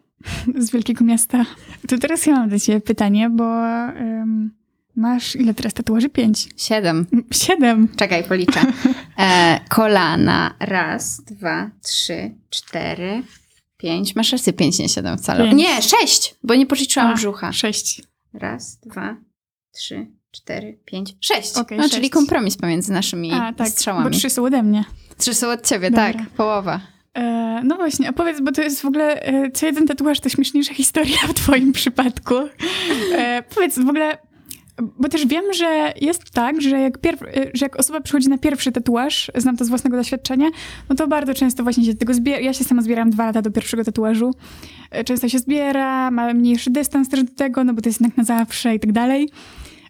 z 0.64 0.70
wielkiego 0.70 1.04
miasta, 1.04 1.44
to 1.88 1.98
teraz 1.98 2.26
ja 2.26 2.32
mam 2.32 2.48
do 2.48 2.58
ciebie 2.58 2.80
pytanie, 2.80 3.30
bo 3.30 3.44
um, 3.44 4.57
masz 4.98 5.36
ile 5.36 5.54
teraz 5.54 5.74
tatuaży? 5.74 6.08
Pięć? 6.08 6.48
Siedem. 6.56 7.06
Siedem. 7.32 7.88
Czekaj, 7.96 8.24
policzę. 8.24 8.60
E, 9.20 9.60
kolana. 9.68 10.54
Raz, 10.60 11.20
dwa, 11.24 11.70
trzy, 11.82 12.34
cztery, 12.50 13.22
pięć. 13.76 14.16
Masz 14.16 14.32
rację, 14.32 14.52
pięć, 14.52 14.78
nie 14.78 14.88
siedem 14.88 15.18
wcale. 15.18 15.44
Pięć. 15.44 15.56
Nie, 15.56 15.82
sześć, 15.82 16.34
bo 16.42 16.54
nie 16.54 16.66
policzyłam 16.66 17.10
A, 17.10 17.14
brzucha. 17.14 17.52
Sześć. 17.52 18.02
Raz, 18.34 18.76
dwa, 18.76 19.16
trzy, 19.72 20.06
cztery, 20.30 20.78
pięć, 20.84 21.14
sześć. 21.20 21.56
Okay, 21.56 21.78
no, 21.78 21.84
sześć. 21.84 21.94
czyli 21.94 22.10
kompromis 22.10 22.56
pomiędzy 22.56 22.92
naszymi 22.92 23.32
A, 23.32 23.52
tak, 23.52 23.68
strzałami. 23.68 24.10
bo 24.10 24.16
trzy 24.16 24.30
są 24.30 24.44
ode 24.44 24.62
mnie. 24.62 24.84
Trzy 25.16 25.34
są 25.34 25.50
od 25.50 25.66
ciebie, 25.66 25.90
Dobra. 25.90 26.12
tak, 26.12 26.30
połowa. 26.30 26.80
E, 27.14 27.60
no 27.64 27.76
właśnie, 27.76 28.08
a 28.08 28.12
powiedz, 28.12 28.40
bo 28.40 28.52
to 28.52 28.62
jest 28.62 28.80
w 28.82 28.84
ogóle 28.84 29.22
e, 29.22 29.50
co 29.50 29.66
jeden 29.66 29.86
tatuaż 29.86 30.20
to 30.20 30.28
śmieszniejsza 30.28 30.74
historia 30.84 31.18
w 31.28 31.34
twoim 31.34 31.72
przypadku. 31.72 32.34
E, 33.12 33.42
powiedz 33.54 33.78
w 33.78 33.88
ogóle, 33.88 34.18
bo 34.98 35.08
też 35.08 35.26
wiem, 35.26 35.44
że 35.52 35.92
jest 36.00 36.30
tak, 36.30 36.62
że 36.62 36.80
jak, 36.80 36.96
y, 37.06 37.50
że 37.54 37.66
jak 37.66 37.76
osoba 37.76 38.00
przychodzi 38.00 38.28
na 38.28 38.38
pierwszy 38.38 38.72
tatuaż, 38.72 39.30
znam 39.34 39.56
to 39.56 39.64
z 39.64 39.68
własnego 39.68 39.96
doświadczenia, 39.96 40.48
no 40.88 40.96
to 40.96 41.08
bardzo 41.08 41.34
często 41.34 41.62
właśnie 41.62 41.84
się 41.84 41.94
tego 41.94 42.14
zbiera. 42.14 42.40
Ja 42.40 42.52
się 42.52 42.64
sama 42.64 42.82
zbieram 42.82 43.10
dwa 43.10 43.26
lata 43.26 43.42
do 43.42 43.50
pierwszego 43.50 43.84
tatuażu. 43.84 44.34
E, 44.90 45.04
często 45.04 45.28
się 45.28 45.38
zbiera, 45.38 46.10
ma 46.10 46.34
mniejszy 46.34 46.70
dystans 46.70 47.08
też 47.08 47.22
do 47.24 47.34
tego, 47.34 47.64
no 47.64 47.74
bo 47.74 47.82
to 47.82 47.88
jest 47.88 48.00
jednak 48.00 48.16
na 48.16 48.24
zawsze 48.24 48.74
i 48.74 48.80
tak 48.80 48.92
dalej. 48.92 49.28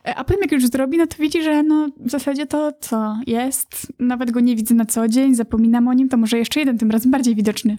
E, 0.06 0.14
a 0.14 0.24
potem 0.24 0.40
jak 0.42 0.52
już 0.52 0.66
zrobi, 0.66 0.98
no 0.98 1.06
to 1.06 1.16
widzi, 1.18 1.42
że 1.42 1.62
no 1.62 1.88
w 1.96 2.10
zasadzie 2.10 2.46
to 2.46 2.72
co 2.80 3.16
jest, 3.26 3.92
nawet 3.98 4.30
go 4.30 4.40
nie 4.40 4.56
widzę 4.56 4.74
na 4.74 4.84
co 4.84 5.08
dzień, 5.08 5.34
zapominam 5.34 5.88
o 5.88 5.92
nim, 5.92 6.08
to 6.08 6.16
może 6.16 6.38
jeszcze 6.38 6.60
jeden, 6.60 6.78
tym 6.78 6.90
razem 6.90 7.10
bardziej 7.10 7.34
widoczny. 7.34 7.78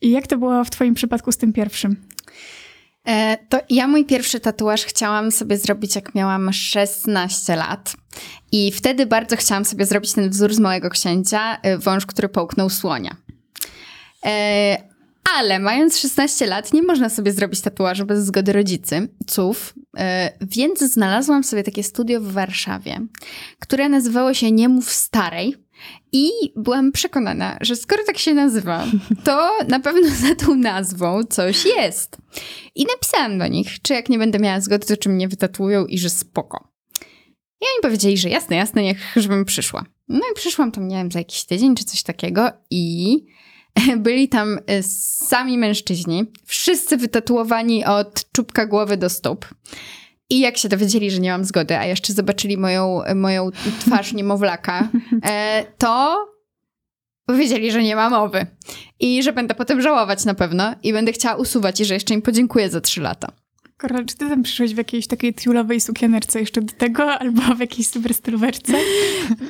I 0.00 0.10
jak 0.10 0.26
to 0.26 0.38
było 0.38 0.64
w 0.64 0.70
twoim 0.70 0.94
przypadku 0.94 1.32
z 1.32 1.36
tym 1.36 1.52
pierwszym? 1.52 1.96
E, 3.06 3.38
to 3.48 3.58
ja 3.70 3.88
mój 3.88 4.04
pierwszy 4.04 4.40
tatuaż 4.40 4.84
chciałam 4.84 5.32
sobie 5.32 5.56
zrobić, 5.56 5.94
jak 5.96 6.14
miałam 6.14 6.52
16 6.52 7.56
lat. 7.56 7.92
I 8.52 8.72
wtedy 8.72 9.06
bardzo 9.06 9.36
chciałam 9.36 9.64
sobie 9.64 9.86
zrobić 9.86 10.12
ten 10.12 10.30
wzór 10.30 10.54
z 10.54 10.58
małego 10.58 10.90
księcia, 10.90 11.58
e, 11.62 11.78
wąż, 11.78 12.06
który 12.06 12.28
połknął 12.28 12.70
słonia. 12.70 13.16
E, 14.26 14.76
ale 15.38 15.58
mając 15.58 15.98
16 15.98 16.46
lat, 16.46 16.72
nie 16.72 16.82
można 16.82 17.08
sobie 17.08 17.32
zrobić 17.32 17.60
tatuażu 17.60 18.06
bez 18.06 18.24
zgody 18.24 18.52
rodziców, 18.52 19.74
więc 20.40 20.80
znalazłam 20.80 21.44
sobie 21.44 21.62
takie 21.62 21.82
studio 21.82 22.20
w 22.20 22.32
Warszawie, 22.32 23.00
które 23.58 23.88
nazywało 23.88 24.34
się 24.34 24.52
Nie 24.52 24.68
mów 24.68 24.92
starej. 24.92 25.56
I 26.12 26.30
byłam 26.56 26.92
przekonana, 26.92 27.58
że 27.60 27.76
skoro 27.76 28.04
tak 28.06 28.18
się 28.18 28.34
nazywa, 28.34 28.86
to 29.24 29.50
na 29.68 29.80
pewno 29.80 30.08
za 30.28 30.34
tą 30.34 30.54
nazwą 30.54 31.24
coś 31.24 31.64
jest. 31.64 32.16
I 32.74 32.84
napisałam 32.84 33.38
do 33.38 33.46
nich, 33.46 33.82
czy 33.82 33.94
jak 33.94 34.08
nie 34.08 34.18
będę 34.18 34.38
miała 34.38 34.60
zgody, 34.60 34.86
to 34.86 34.96
czy 34.96 35.08
mnie 35.08 35.28
wytatuują 35.28 35.86
i 35.86 35.98
że 35.98 36.10
spoko. 36.10 36.68
I 37.60 37.64
oni 37.74 37.82
powiedzieli, 37.82 38.18
że 38.18 38.28
jasne, 38.28 38.56
jasne, 38.56 38.82
niech 38.82 39.12
żebym 39.16 39.44
przyszła. 39.44 39.84
No 40.08 40.20
i 40.32 40.34
przyszłam 40.34 40.72
tam, 40.72 40.88
nie 40.88 40.96
wiem, 40.96 41.10
za 41.10 41.18
jakiś 41.18 41.44
tydzień 41.44 41.74
czy 41.74 41.84
coś 41.84 42.02
takiego 42.02 42.50
i 42.70 43.16
byli 43.96 44.28
tam 44.28 44.58
e, 44.66 44.82
sami 45.28 45.58
mężczyźni, 45.58 46.24
wszyscy 46.44 46.96
wytatuowani 46.96 47.84
od 47.84 48.32
czubka 48.32 48.66
głowy 48.66 48.96
do 48.96 49.10
stóp. 49.10 49.46
I 50.32 50.38
jak 50.38 50.56
się 50.56 50.68
dowiedzieli, 50.68 51.10
że 51.10 51.18
nie 51.18 51.30
mam 51.30 51.44
zgody, 51.44 51.78
a 51.78 51.84
jeszcze 51.84 52.12
zobaczyli 52.12 52.58
moją, 52.58 53.00
moją 53.14 53.50
twarz 53.80 54.12
niemowlaka, 54.12 54.88
e, 55.30 55.64
to 55.78 56.26
powiedzieli, 57.26 57.72
że 57.72 57.82
nie 57.82 57.96
ma 57.96 58.10
mowy. 58.10 58.46
I 59.00 59.22
że 59.22 59.32
będę 59.32 59.54
potem 59.54 59.82
żałować 59.82 60.24
na 60.24 60.34
pewno 60.34 60.74
i 60.82 60.92
będę 60.92 61.12
chciała 61.12 61.36
usuwać 61.36 61.80
i 61.80 61.84
że 61.84 61.94
jeszcze 61.94 62.14
im 62.14 62.22
podziękuję 62.22 62.70
za 62.70 62.80
trzy 62.80 63.00
lata. 63.00 63.32
Korla, 63.82 64.04
czy 64.04 64.16
ty 64.16 64.28
tam 64.28 64.42
przyszłeś 64.42 64.74
w 64.74 64.76
jakiejś 64.76 65.06
takiej 65.06 65.34
tiulowej 65.34 65.80
sukienerce 65.80 66.40
jeszcze 66.40 66.62
do 66.62 66.72
tego, 66.72 67.12
albo 67.12 67.42
w 67.54 67.60
jakiejś 67.60 67.88
super 67.88 68.14
stylóweczce? 68.14 68.72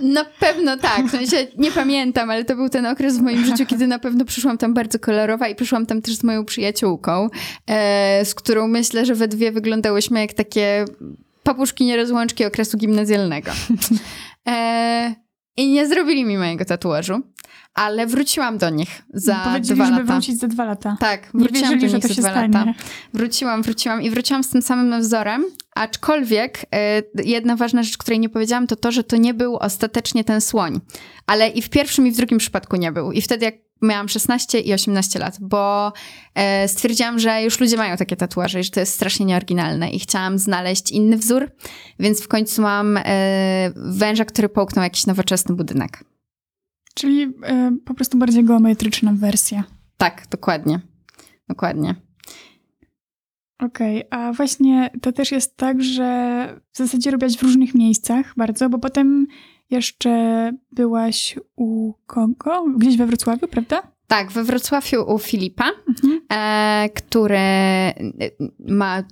Na 0.02 0.24
pewno 0.24 0.76
tak, 0.76 1.06
w 1.06 1.10
sensie 1.10 1.46
nie 1.58 1.72
pamiętam, 1.72 2.30
ale 2.30 2.44
to 2.44 2.56
był 2.56 2.68
ten 2.68 2.86
okres 2.86 3.18
w 3.18 3.22
moim 3.22 3.44
życiu, 3.44 3.66
kiedy 3.66 3.86
na 3.86 3.98
pewno 3.98 4.24
przyszłam 4.24 4.58
tam 4.58 4.74
bardzo 4.74 4.98
kolorowa 4.98 5.48
i 5.48 5.54
przyszłam 5.54 5.86
tam 5.86 6.02
też 6.02 6.14
z 6.14 6.24
moją 6.24 6.44
przyjaciółką, 6.44 7.28
e, 7.66 8.24
z 8.24 8.34
którą 8.34 8.68
myślę, 8.68 9.06
że 9.06 9.14
we 9.14 9.28
dwie 9.28 9.52
wyglądałyśmy 9.52 10.20
jak 10.20 10.32
takie 10.32 10.84
papuszki 11.42 11.84
nierozłączki 11.84 12.44
okresu 12.44 12.78
gimnazjalnego. 12.78 13.50
E, 14.48 15.14
I 15.56 15.68
nie 15.68 15.88
zrobili 15.88 16.24
mi 16.24 16.38
mojego 16.38 16.64
tatuażu 16.64 17.22
ale 17.74 18.06
wróciłam 18.06 18.58
do 18.58 18.70
nich 18.70 19.02
za 19.14 19.34
Powiedzieli, 19.34 19.74
dwa 19.76 19.86
żeby 19.86 20.00
lata. 20.00 20.12
wrócić 20.12 20.38
za 20.38 20.48
dwa 20.48 20.64
lata. 20.64 20.96
Tak, 21.00 21.28
wróciłam 21.34 21.52
wierzyli, 21.62 21.80
do 21.80 21.86
nich 21.86 22.02
że 22.02 22.08
to 22.08 22.14
za 22.14 22.20
dwa 22.22 22.30
stanie. 22.30 22.48
lata. 22.54 22.74
Wróciłam, 23.14 23.62
wróciłam 23.62 24.02
i 24.02 24.10
wróciłam 24.10 24.44
z 24.44 24.48
tym 24.50 24.62
samym 24.62 25.00
wzorem, 25.00 25.44
aczkolwiek 25.74 26.62
y, 26.62 27.22
jedna 27.24 27.56
ważna 27.56 27.82
rzecz, 27.82 27.96
której 27.98 28.20
nie 28.20 28.28
powiedziałam, 28.28 28.66
to 28.66 28.76
to, 28.76 28.92
że 28.92 29.04
to 29.04 29.16
nie 29.16 29.34
był 29.34 29.56
ostatecznie 29.56 30.24
ten 30.24 30.40
słoń. 30.40 30.80
Ale 31.26 31.48
i 31.48 31.62
w 31.62 31.70
pierwszym 31.70 32.06
i 32.06 32.10
w 32.10 32.16
drugim 32.16 32.38
przypadku 32.38 32.76
nie 32.76 32.92
był. 32.92 33.12
I 33.12 33.22
wtedy 33.22 33.44
jak 33.44 33.54
miałam 33.82 34.08
16 34.08 34.60
i 34.60 34.72
18 34.74 35.18
lat, 35.18 35.36
bo 35.40 35.92
e, 36.34 36.68
stwierdziłam, 36.68 37.18
że 37.18 37.42
już 37.42 37.60
ludzie 37.60 37.76
mają 37.76 37.96
takie 37.96 38.16
tatuaże 38.16 38.60
i 38.60 38.64
że 38.64 38.70
to 38.70 38.80
jest 38.80 38.94
strasznie 38.94 39.26
nieoryginalne 39.26 39.90
i 39.90 39.98
chciałam 39.98 40.38
znaleźć 40.38 40.90
inny 40.90 41.16
wzór, 41.16 41.50
więc 41.98 42.22
w 42.22 42.28
końcu 42.28 42.62
mam 42.62 42.96
e, 42.96 43.02
węża, 43.76 44.24
który 44.24 44.48
połknął 44.48 44.82
jakiś 44.82 45.06
nowoczesny 45.06 45.54
budynek. 45.54 46.04
Czyli 46.94 47.22
y, 47.22 47.32
po 47.84 47.94
prostu 47.94 48.18
bardziej 48.18 48.44
geometryczna 48.44 49.12
wersja. 49.14 49.64
Tak, 49.96 50.26
dokładnie. 50.30 50.80
Dokładnie. 51.48 51.94
Okej, 53.58 54.02
a 54.10 54.32
właśnie 54.32 54.90
to 55.02 55.12
też 55.12 55.32
jest 55.32 55.56
tak, 55.56 55.82
że 55.82 56.48
w 56.72 56.76
zasadzie 56.78 57.10
robiłaś 57.10 57.36
w 57.36 57.42
różnych 57.42 57.74
miejscach 57.74 58.32
bardzo, 58.36 58.68
bo 58.68 58.78
potem 58.78 59.26
jeszcze 59.70 60.50
byłaś 60.72 61.38
u 61.56 61.92
kogo? 62.06 62.64
Gdzieś 62.78 62.96
we 62.96 63.06
Wrocławiu, 63.06 63.48
prawda? 63.48 63.82
Tak, 64.06 64.32
we 64.32 64.44
Wrocławiu 64.44 65.14
u 65.14 65.18
Filipa, 65.18 65.64
Mhm. 65.88 66.20
e, 66.32 66.88
który 66.94 67.38
ma. 68.68 69.02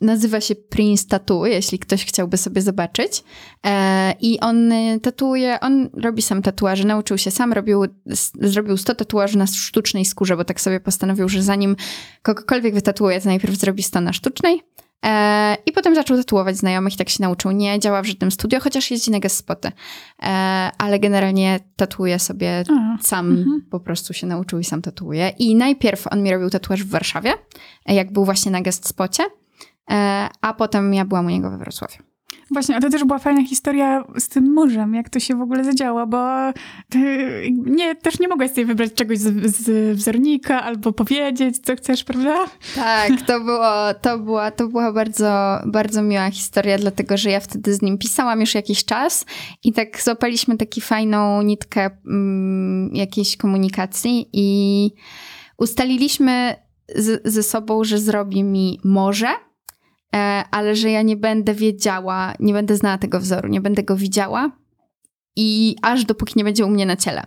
Nazywa 0.00 0.40
się 0.40 0.54
Prince 0.54 1.06
Tattoo, 1.06 1.46
jeśli 1.46 1.78
ktoś 1.78 2.04
chciałby 2.04 2.36
sobie 2.36 2.62
zobaczyć. 2.62 3.24
E, 3.66 4.14
I 4.20 4.40
on 4.40 4.72
tatuuje, 5.02 5.60
on 5.60 5.88
robi 5.94 6.22
sam 6.22 6.42
tatuaże, 6.42 6.84
nauczył 6.84 7.18
się 7.18 7.30
sam, 7.30 7.52
robił, 7.52 7.84
zrobił 8.40 8.76
100 8.76 8.94
tatuaży 8.94 9.38
na 9.38 9.46
sztucznej 9.46 10.04
skórze, 10.04 10.36
bo 10.36 10.44
tak 10.44 10.60
sobie 10.60 10.80
postanowił, 10.80 11.28
że 11.28 11.42
zanim 11.42 11.76
kogokolwiek 12.22 12.74
wytatuuje, 12.74 13.20
to 13.20 13.28
najpierw 13.28 13.54
zrobi 13.54 13.82
100 13.82 14.00
na 14.00 14.12
sztucznej. 14.12 14.62
E, 15.04 15.56
I 15.66 15.72
potem 15.72 15.94
zaczął 15.94 16.16
tatuować 16.16 16.56
znajomych 16.56 16.94
i 16.94 16.96
tak 16.96 17.08
się 17.08 17.22
nauczył. 17.22 17.50
Nie 17.50 17.78
działa 17.78 18.02
w 18.02 18.06
żadnym 18.06 18.30
studio, 18.30 18.60
chociaż 18.60 18.90
jeździ 18.90 19.10
na 19.10 19.20
guest 19.20 19.36
spoty. 19.36 19.72
E, 20.22 20.26
ale 20.78 20.98
generalnie 20.98 21.60
tatuuje 21.76 22.18
sobie 22.18 22.64
A, 22.70 23.02
sam 23.02 23.30
Mhm. 23.30 23.62
po 23.70 23.80
prostu 23.80 24.12
się 24.14 24.26
nauczył 24.26 24.58
i 24.58 24.64
sam 24.64 24.82
tatuuje. 24.82 25.28
I 25.38 25.54
najpierw 25.54 26.06
on 26.12 26.22
mi 26.22 26.30
robił 26.32 26.50
tatuaż 26.50 26.84
w 26.84 26.90
Warszawie, 26.90 27.34
jak 27.86 28.12
był 28.12 28.24
właśnie 28.24 28.52
na 28.52 28.60
guest 28.62 28.88
spocie, 28.88 29.22
e, 29.22 29.28
a 30.40 30.54
potem 30.54 30.94
ja 30.94 31.04
byłam 31.04 31.26
u 31.26 31.30
niego 31.30 31.50
we 31.50 31.58
Wrocławiu. 31.58 32.02
Właśnie, 32.50 32.76
a 32.76 32.80
to 32.80 32.90
też 32.90 33.04
była 33.04 33.18
fajna 33.18 33.44
historia 33.44 34.04
z 34.18 34.28
tym 34.28 34.52
morzem, 34.52 34.94
jak 34.94 35.08
to 35.08 35.20
się 35.20 35.36
w 35.36 35.40
ogóle 35.40 35.64
zadziało, 35.64 36.06
bo 36.06 36.52
nie, 37.50 37.94
też 37.94 38.18
nie 38.18 38.28
mogłaś 38.28 38.50
sobie 38.50 38.66
wybrać 38.66 38.94
czegoś 38.94 39.18
z, 39.18 39.56
z 39.56 39.96
wzornika 39.96 40.62
albo 40.62 40.92
powiedzieć, 40.92 41.58
co 41.58 41.76
chcesz, 41.76 42.04
prawda? 42.04 42.36
Tak, 42.74 43.10
to, 43.26 43.40
było, 43.40 43.94
to, 44.02 44.18
była, 44.18 44.50
to 44.50 44.68
była 44.68 44.92
bardzo, 44.92 45.58
bardzo 45.66 46.02
miła 46.02 46.30
historia, 46.30 46.78
dlatego 46.78 47.16
że 47.16 47.30
ja 47.30 47.40
wtedy 47.40 47.74
z 47.74 47.82
nim 47.82 47.98
pisałam 47.98 48.40
już 48.40 48.54
jakiś 48.54 48.84
czas 48.84 49.26
i 49.64 49.72
tak 49.72 50.02
złapaliśmy 50.02 50.56
taką 50.56 50.80
fajną 50.80 51.42
nitkę 51.42 51.90
mm, 52.06 52.90
jakiejś 52.94 53.36
komunikacji 53.36 54.30
i 54.32 54.90
ustaliliśmy 55.58 56.54
z, 56.94 57.32
ze 57.32 57.42
sobą, 57.42 57.84
że 57.84 57.98
zrobi 57.98 58.44
mi 58.44 58.80
morze, 58.84 59.28
e, 59.28 59.47
ale 60.50 60.76
że 60.76 60.90
ja 60.90 61.02
nie 61.02 61.16
będę 61.16 61.54
wiedziała, 61.54 62.34
nie 62.40 62.52
będę 62.52 62.76
znała 62.76 62.98
tego 62.98 63.20
wzoru, 63.20 63.48
nie 63.48 63.60
będę 63.60 63.82
go 63.82 63.96
widziała 63.96 64.50
i 65.36 65.76
aż 65.82 66.04
dopóki 66.04 66.32
nie 66.36 66.44
będzie 66.44 66.66
u 66.66 66.70
mnie 66.70 66.86
na 66.86 66.96
ciele. 66.96 67.22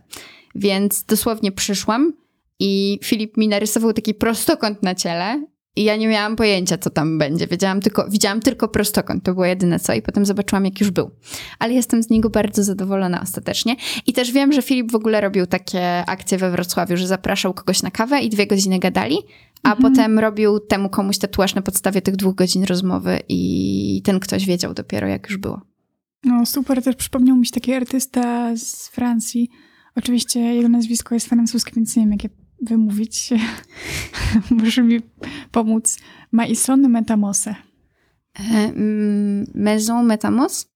Więc 0.55 1.03
dosłownie 1.03 1.51
przyszłam 1.51 2.13
i 2.59 2.99
Filip 3.03 3.37
mi 3.37 3.47
narysował 3.47 3.93
taki 3.93 4.13
prostokąt 4.13 4.83
na 4.83 4.95
ciele 4.95 5.45
i 5.75 5.83
ja 5.83 5.95
nie 5.95 6.07
miałam 6.07 6.35
pojęcia, 6.35 6.77
co 6.77 6.89
tam 6.89 7.17
będzie. 7.17 7.47
Wiedziałam 7.47 7.81
tylko, 7.81 8.09
widziałam 8.09 8.39
tylko 8.39 8.67
prostokąt, 8.67 9.23
to 9.23 9.33
było 9.33 9.45
jedyne 9.45 9.79
co 9.79 9.93
i 9.93 10.01
potem 10.01 10.25
zobaczyłam, 10.25 10.65
jak 10.65 10.79
już 10.81 10.91
był. 10.91 11.11
Ale 11.59 11.73
jestem 11.73 12.03
z 12.03 12.09
niego 12.09 12.29
bardzo 12.29 12.63
zadowolona 12.63 13.21
ostatecznie. 13.21 13.75
I 14.07 14.13
też 14.13 14.31
wiem, 14.31 14.53
że 14.53 14.61
Filip 14.61 14.91
w 14.91 14.95
ogóle 14.95 15.21
robił 15.21 15.45
takie 15.47 16.05
akcje 16.05 16.37
we 16.37 16.51
Wrocławiu, 16.51 16.97
że 16.97 17.07
zapraszał 17.07 17.53
kogoś 17.53 17.83
na 17.83 17.91
kawę 17.91 18.21
i 18.21 18.29
dwie 18.29 18.47
godziny 18.47 18.79
gadali, 18.79 19.17
a 19.63 19.73
Mhm. 19.73 19.93
potem 19.93 20.19
robił 20.19 20.59
temu 20.59 20.89
komuś 20.89 21.17
tatuaż 21.17 21.55
na 21.55 21.61
podstawie 21.61 22.01
tych 22.01 22.15
dwóch 22.15 22.35
godzin 22.35 22.63
rozmowy 22.63 23.19
i 23.29 24.01
ten 24.05 24.19
ktoś 24.19 24.45
wiedział 24.45 24.73
dopiero, 24.73 25.07
jak 25.07 25.29
już 25.29 25.37
było. 25.37 25.61
No 26.23 26.45
super, 26.45 26.83
też 26.83 26.95
przypomniał 26.95 27.37
mi 27.37 27.45
się 27.45 27.51
taki 27.51 27.73
artysta 27.73 28.55
z 28.57 28.87
Francji. 28.87 29.49
Oczywiście 29.95 30.39
jego 30.39 30.69
nazwisko 30.69 31.15
jest 31.15 31.27
francuskie, 31.29 31.71
więc 31.75 31.95
nie 31.95 32.03
wiem, 32.03 32.11
jak 32.11 32.23
je 32.23 32.29
wymówić. 32.61 33.29
Może 34.63 34.83
mi 34.83 34.99
pomóc. 35.51 35.97
Maison 36.31 36.89
Metamose. 36.89 37.55
E, 38.39 38.73
mm, 38.75 39.45
Maison 39.55 40.05
Metamos? 40.05 40.71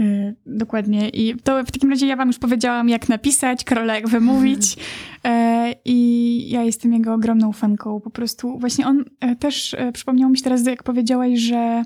Y, 0.00 0.34
dokładnie. 0.46 1.08
I 1.08 1.36
to 1.36 1.64
w 1.64 1.70
takim 1.70 1.90
razie 1.90 2.06
ja 2.06 2.16
wam 2.16 2.28
już 2.28 2.38
powiedziałam, 2.38 2.88
jak 2.88 3.08
napisać, 3.08 3.64
Karola, 3.64 3.94
jak 3.94 4.08
wymówić. 4.08 4.76
E, 5.24 5.74
I 5.84 6.50
ja 6.50 6.62
jestem 6.62 6.92
jego 6.92 7.14
ogromną 7.14 7.52
fanką. 7.52 8.00
Po 8.00 8.10
prostu 8.10 8.58
właśnie 8.58 8.86
on 8.86 9.04
e, 9.20 9.36
też 9.36 9.74
e, 9.74 9.92
przypomniał 9.92 10.30
mi 10.30 10.38
się 10.38 10.44
teraz, 10.44 10.66
jak 10.66 10.82
powiedziałaś, 10.82 11.38
że, 11.38 11.82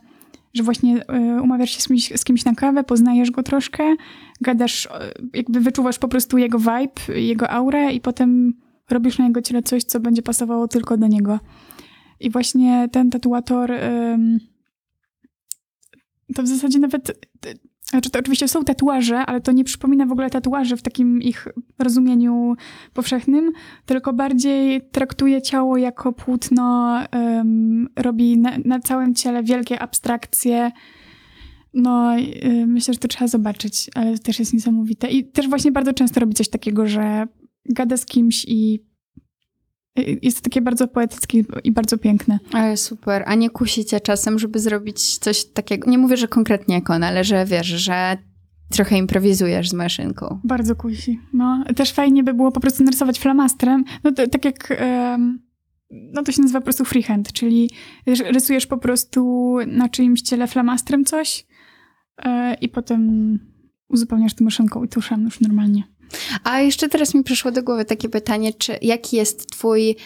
że 0.55 0.63
właśnie 0.63 1.03
umawiasz 1.43 1.71
się 1.71 1.81
z 1.81 1.89
kimś, 1.89 2.13
z 2.17 2.25
kimś 2.25 2.45
na 2.45 2.55
kawę, 2.55 2.85
poznajesz 2.85 3.31
go 3.31 3.43
troszkę, 3.43 3.97
gadasz, 4.41 4.89
jakby 5.35 5.61
wyczuwasz 5.61 5.99
po 5.99 6.09
prostu 6.09 6.39
jego 6.39 6.59
vibe, 6.59 7.15
jego 7.21 7.51
aurę 7.51 7.93
i 7.93 8.01
potem 8.01 8.55
robisz 8.91 9.19
na 9.19 9.27
jego 9.27 9.43
ciele 9.43 9.63
coś, 9.63 9.85
co 9.85 10.01
będzie 10.01 10.23
pasowało 10.23 10.69
tylko 10.69 10.97
do 10.97 11.07
niego. 11.07 11.41
I 12.21 12.31
właśnie 12.31 12.89
ten 12.93 13.11
tatuator... 13.11 13.73
to 16.35 16.43
w 16.43 16.47
zasadzie 16.47 16.79
nawet 16.79 17.29
znaczy 17.91 18.11
to 18.11 18.19
oczywiście 18.19 18.49
są 18.49 18.65
tatuaże, 18.65 19.19
ale 19.19 19.41
to 19.41 19.53
nie 19.53 19.65
przypomina 19.65 20.07
w 20.07 20.13
ogóle 20.13 20.31
tatuaży 20.31 20.77
w 20.77 20.83
takim 20.83 21.23
ich 21.23 21.49
rozumieniu 21.79 22.55
powszechnym, 22.95 23.53
tylko 23.87 24.13
bardziej 24.13 24.89
traktuje 24.93 25.43
ciało 25.43 25.77
jako 25.77 26.13
płótno, 26.13 26.99
robi 27.97 28.39
na, 28.39 28.59
na 28.65 28.81
całym 28.81 29.15
ciele 29.15 29.43
wielkie 29.43 29.83
abstrakcje. 29.83 30.71
No, 31.75 32.19
y, 32.19 32.67
myślę, 32.67 32.95
że 32.95 33.01
to 33.01 33.09
trzeba 33.09 33.29
zobaczyć, 33.29 33.91
ale 33.95 34.19
to 34.19 34.23
też 34.23 34.39
jest 34.39 34.55
niesamowite. 34.55 35.09
I 35.11 35.25
też 35.25 35.49
właśnie 35.49 35.73
bardzo 35.73 35.93
często 35.93 36.21
robi 36.21 36.35
coś 36.35 36.49
takiego, 36.49 36.87
że 36.87 37.27
gada 37.71 37.97
z 37.97 38.07
kimś 38.07 38.45
i 38.49 38.89
Jest 40.23 40.37
to 40.37 40.43
takie 40.45 40.61
bardzo 40.61 40.89
poetyckie 40.89 41.45
i 41.65 41.73
bardzo 41.73 41.99
piękne. 41.99 42.39
Ale 42.53 42.77
super. 42.77 43.23
A 43.27 43.35
nie 43.35 43.51
kusicie 43.51 44.01
czasem, 44.01 44.39
żeby 44.39 44.59
zrobić 44.59 45.19
coś 45.19 45.45
takiego? 45.45 45.91
Nie 45.91 45.99
mówię, 45.99 46.17
że 46.17 46.29
konkretnie 46.29 46.75
jak 46.75 46.91
on, 46.91 47.05
ale 47.05 47.25
że 47.25 47.45
wiesz, 47.47 47.67
że 47.67 48.17
trochę 48.71 48.99
improwizujesz 48.99 49.69
z 49.69 49.73
maszynką. 49.73 50.41
Bardzo 50.45 50.77
kusi. 50.77 51.21
No, 51.33 51.65
też 51.77 51.93
fajnie 51.93 52.25
by 52.25 52.35
było 52.35 52.53
po 52.53 52.61
prostu 52.61 52.85
narysować 52.85 53.19
flamastrem. 53.19 53.85
No 54.05 54.13
to, 54.13 54.27
tak 54.29 54.45
jak, 54.45 54.69
em, 54.71 55.43
no 55.91 56.23
to 56.23 56.33
się 56.33 56.43
nazywa 56.43 56.61
po 56.61 56.65
prostu 56.65 56.85
freehand, 56.85 57.33
czyli 57.33 57.71
ry- 58.07 58.33
rysujesz 58.33 58.67
po 58.67 58.79
prostu 58.79 59.57
na 59.67 59.89
czyimś 59.89 60.23
ciele 60.23 60.47
flamastrem 60.47 61.05
coś 61.05 61.47
e, 62.19 62.55
i 62.55 62.69
potem 62.69 63.39
uzupełniasz 63.89 64.35
to 64.35 64.45
maszynką 64.45 64.85
i 64.85 64.89
tuszem 64.89 65.25
już 65.25 65.41
normalnie. 65.41 65.83
A 66.45 66.61
jeszcze 66.61 66.89
teraz 66.89 67.15
mi 67.15 67.25
przyszło 67.25 67.51
do 67.51 67.63
głowy 67.63 67.85
takie 67.85 68.09
pytanie, 68.09 68.53
czy 68.53 68.79
jaki 68.83 69.17
jest 69.17 69.51
twój, 69.51 69.97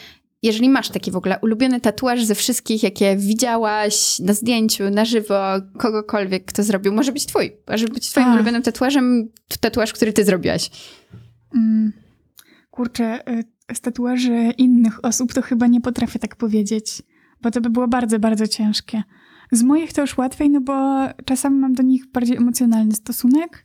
jeżeli 0.43 0.69
masz 0.69 0.89
taki 0.89 1.11
w 1.11 1.15
ogóle 1.15 1.39
ulubiony 1.41 1.81
tatuaż 1.81 2.23
ze 2.23 2.35
wszystkich, 2.35 2.83
jakie 2.83 3.15
widziałaś 3.15 4.19
na 4.19 4.33
zdjęciu, 4.33 4.89
na 4.89 5.05
żywo, 5.05 5.39
kogokolwiek, 5.77 6.45
kto 6.45 6.63
zrobił, 6.63 6.93
może 6.93 7.11
być 7.11 7.25
twój, 7.25 7.51
może 7.69 7.87
być 7.87 8.09
twoim 8.09 8.27
A. 8.27 8.35
ulubionym 8.35 8.61
tatuażem 8.61 9.29
tatuaż, 9.59 9.93
który 9.93 10.13
ty 10.13 10.25
zrobiłaś. 10.25 10.69
Mm, 11.55 11.93
kurczę, 12.71 13.29
y, 13.31 13.43
z 13.75 13.81
tatuaży 13.81 14.51
innych 14.57 15.05
osób 15.05 15.33
to 15.33 15.41
chyba 15.41 15.67
nie 15.67 15.81
potrafię 15.81 16.19
tak 16.19 16.35
powiedzieć, 16.35 17.01
bo 17.41 17.51
to 17.51 17.61
by 17.61 17.69
było 17.69 17.87
bardzo, 17.87 18.19
bardzo 18.19 18.47
ciężkie. 18.47 19.03
Z 19.51 19.63
moich 19.63 19.93
to 19.93 20.01
już 20.01 20.17
łatwiej, 20.17 20.49
no 20.49 20.61
bo 20.61 21.07
czasami 21.25 21.59
mam 21.59 21.73
do 21.73 21.83
nich 21.83 22.11
bardziej 22.11 22.37
emocjonalny 22.37 22.91
stosunek. 22.95 23.63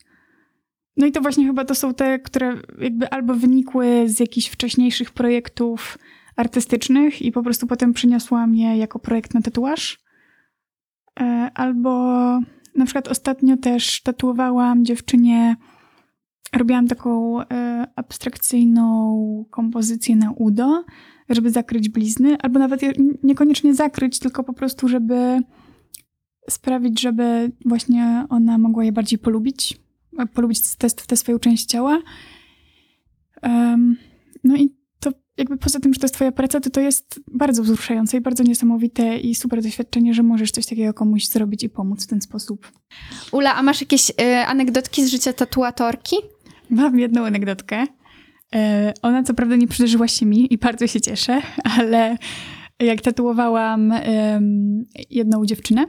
No 0.99 1.07
i 1.07 1.13
to 1.13 1.21
właśnie 1.21 1.47
chyba 1.47 1.65
to 1.65 1.75
są 1.75 1.95
te, 1.95 2.19
które 2.19 2.57
jakby 2.79 3.11
albo 3.11 3.35
wynikły 3.35 4.09
z 4.09 4.21
jakichś 4.21 4.49
wcześniejszych 4.49 5.11
projektów 5.11 5.99
artystycznych 6.37 7.23
i 7.23 7.33
po 7.33 7.43
prostu 7.43 7.67
potem 7.67 7.93
przyniosłam 7.93 8.55
je 8.55 8.77
jako 8.77 8.99
projekt 8.99 9.35
na 9.35 9.43
tatuaż. 9.43 9.99
E, 11.21 11.51
Albo 11.55 11.91
na 12.75 12.85
przykład 12.85 13.09
ostatnio 13.09 13.57
też 13.57 14.03
tatuowałam 14.03 14.85
dziewczynie 14.85 15.57
robiłam 16.53 16.89
taką 16.89 17.43
e, 17.43 17.87
abstrakcyjną 17.97 19.45
kompozycję 19.51 20.17
na 20.17 20.33
udo, 20.33 20.85
żeby 21.29 21.51
zakryć 21.51 21.89
blizny, 21.89 22.37
albo 22.39 22.59
nawet 22.59 22.81
niekoniecznie 23.23 23.75
zakryć, 23.75 24.19
tylko 24.19 24.45
po 24.45 24.53
prostu, 24.53 24.89
żeby 24.89 25.41
sprawić, 26.51 27.01
żeby 27.01 27.53
właśnie 27.65 28.27
ona 28.29 28.59
mogła 28.59 28.85
je 28.85 28.93
bardziej 28.93 29.19
polubić, 29.19 29.88
polubić 30.27 30.77
tę 30.77 30.91
tę 30.91 31.17
swoją 31.17 31.39
część 31.39 31.65
ciała. 31.65 32.03
Em, 33.43 33.97
no 34.45 34.57
i 34.57 34.75
to 35.01 35.11
jakby 35.37 35.57
poza 35.57 35.81
tym, 35.81 35.95
że 35.95 36.01
to 36.01 36.05
jest 36.05 36.15
twoja 36.15 36.33
praca, 36.33 36.61
to 36.61 36.71
to 36.71 36.81
jest 36.81 37.21
bardzo 37.33 37.63
wzruszające 37.63 38.17
i 38.17 38.21
bardzo 38.21 38.43
niesamowite 38.43 39.19
i 39.19 39.35
super 39.35 39.63
doświadczenie, 39.63 40.15
że 40.15 40.23
możesz 40.23 40.51
coś 40.51 40.67
takiego 40.67 40.95
komuś 40.95 41.27
zrobić 41.27 41.65
i 41.65 41.69
pomóc 41.69 42.05
w 42.05 42.07
ten 42.07 42.21
sposób. 42.21 42.73
Ula, 43.33 43.55
a 43.55 43.63
masz 43.63 43.81
jakieś 43.81 44.11
y, 44.11 44.37
anegdotki 44.47 45.05
z 45.05 45.11
życia 45.11 45.33
tatuatorki? 45.33 46.17
Mam 46.71 46.99
jedną 46.99 47.27
anegdotkę. 47.27 47.87
E, 48.55 48.95
Ona 49.03 49.23
co 49.23 49.35
prawda 49.35 49.57
nie 49.57 49.69
przydarzyła 49.69 50.09
się 50.09 50.27
mi 50.27 50.55
i 50.55 50.59
bardzo 50.59 50.87
się 50.87 51.01
cieszę, 51.01 51.43
ale 51.79 52.17
jak 52.81 53.01
tatuowałam 53.01 53.93
em, 53.93 54.85
jedną 55.11 55.47
dziewczynę, 55.47 55.87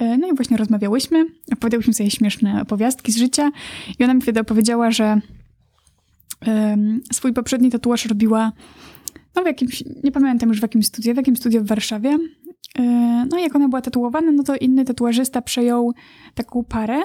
no 0.00 0.28
i 0.28 0.34
właśnie 0.34 0.56
rozmawiałyśmy, 0.56 1.26
opowiadałyśmy 1.52 1.94
sobie 1.94 2.10
śmieszne 2.10 2.62
opowiastki 2.62 3.12
z 3.12 3.16
życia 3.16 3.50
i 3.98 4.04
ona 4.04 4.14
mi 4.14 4.22
wtedy 4.22 4.40
opowiedziała, 4.40 4.90
że 4.90 5.20
em, 6.40 7.00
swój 7.12 7.32
poprzedni 7.32 7.70
tatuaż 7.70 8.06
robiła 8.06 8.52
no 9.36 9.42
w 9.42 9.46
jakimś, 9.46 9.84
nie 10.04 10.12
pamiętam 10.12 10.48
już 10.48 10.58
w 10.58 10.62
jakim 10.62 10.82
studiu, 10.82 11.14
w 11.14 11.16
jakim 11.16 11.36
studiu 11.36 11.62
w 11.62 11.66
Warszawie. 11.66 12.18
E, 12.78 13.26
No 13.30 13.38
i 13.38 13.42
jak 13.42 13.56
ona 13.56 13.68
była 13.68 13.80
tatuowana, 13.80 14.32
no 14.32 14.42
to 14.42 14.56
inny 14.56 14.84
tatuażysta 14.84 15.42
przejął 15.42 15.92
taką 16.34 16.64
parę, 16.64 17.02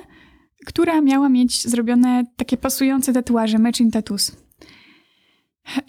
która 0.65 1.01
miała 1.01 1.29
mieć 1.29 1.67
zrobione 1.67 2.23
takie 2.35 2.57
pasujące 2.57 3.13
tatuaże, 3.13 3.59
matching 3.59 3.93
tattoos. 3.93 4.42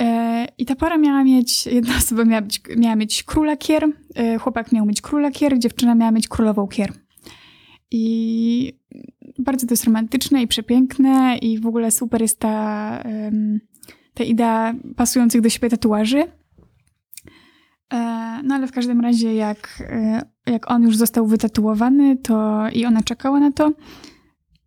E, 0.00 0.46
I 0.58 0.66
ta 0.66 0.74
para 0.76 0.98
miała 0.98 1.24
mieć, 1.24 1.66
jedna 1.66 1.96
osoba 1.96 2.24
miała, 2.24 2.42
być, 2.42 2.60
miała 2.76 2.96
mieć 2.96 3.22
króla 3.22 3.56
kier, 3.56 3.88
e, 4.14 4.38
chłopak 4.38 4.72
miał 4.72 4.86
mieć 4.86 5.00
króla 5.00 5.30
kier, 5.30 5.58
dziewczyna 5.58 5.94
miała 5.94 6.10
mieć 6.10 6.28
królową 6.28 6.66
kier. 6.66 6.92
I 7.90 8.78
bardzo 9.38 9.66
to 9.66 9.72
jest 9.72 9.84
romantyczne 9.84 10.42
i 10.42 10.46
przepiękne 10.46 11.38
i 11.42 11.58
w 11.58 11.66
ogóle 11.66 11.90
super 11.90 12.22
jest 12.22 12.38
ta, 12.38 13.02
ta 14.14 14.24
idea 14.24 14.74
pasujących 14.96 15.40
do 15.40 15.48
siebie 15.48 15.70
tatuaży. 15.70 16.24
E, 17.92 18.40
No 18.44 18.54
ale 18.54 18.66
w 18.66 18.72
każdym 18.72 19.00
razie 19.00 19.34
jak, 19.34 19.82
jak 20.46 20.70
on 20.70 20.82
już 20.82 20.96
został 20.96 21.26
wytatuowany 21.26 22.16
to 22.16 22.68
i 22.72 22.86
ona 22.86 23.02
czekała 23.02 23.40
na 23.40 23.52
to, 23.52 23.72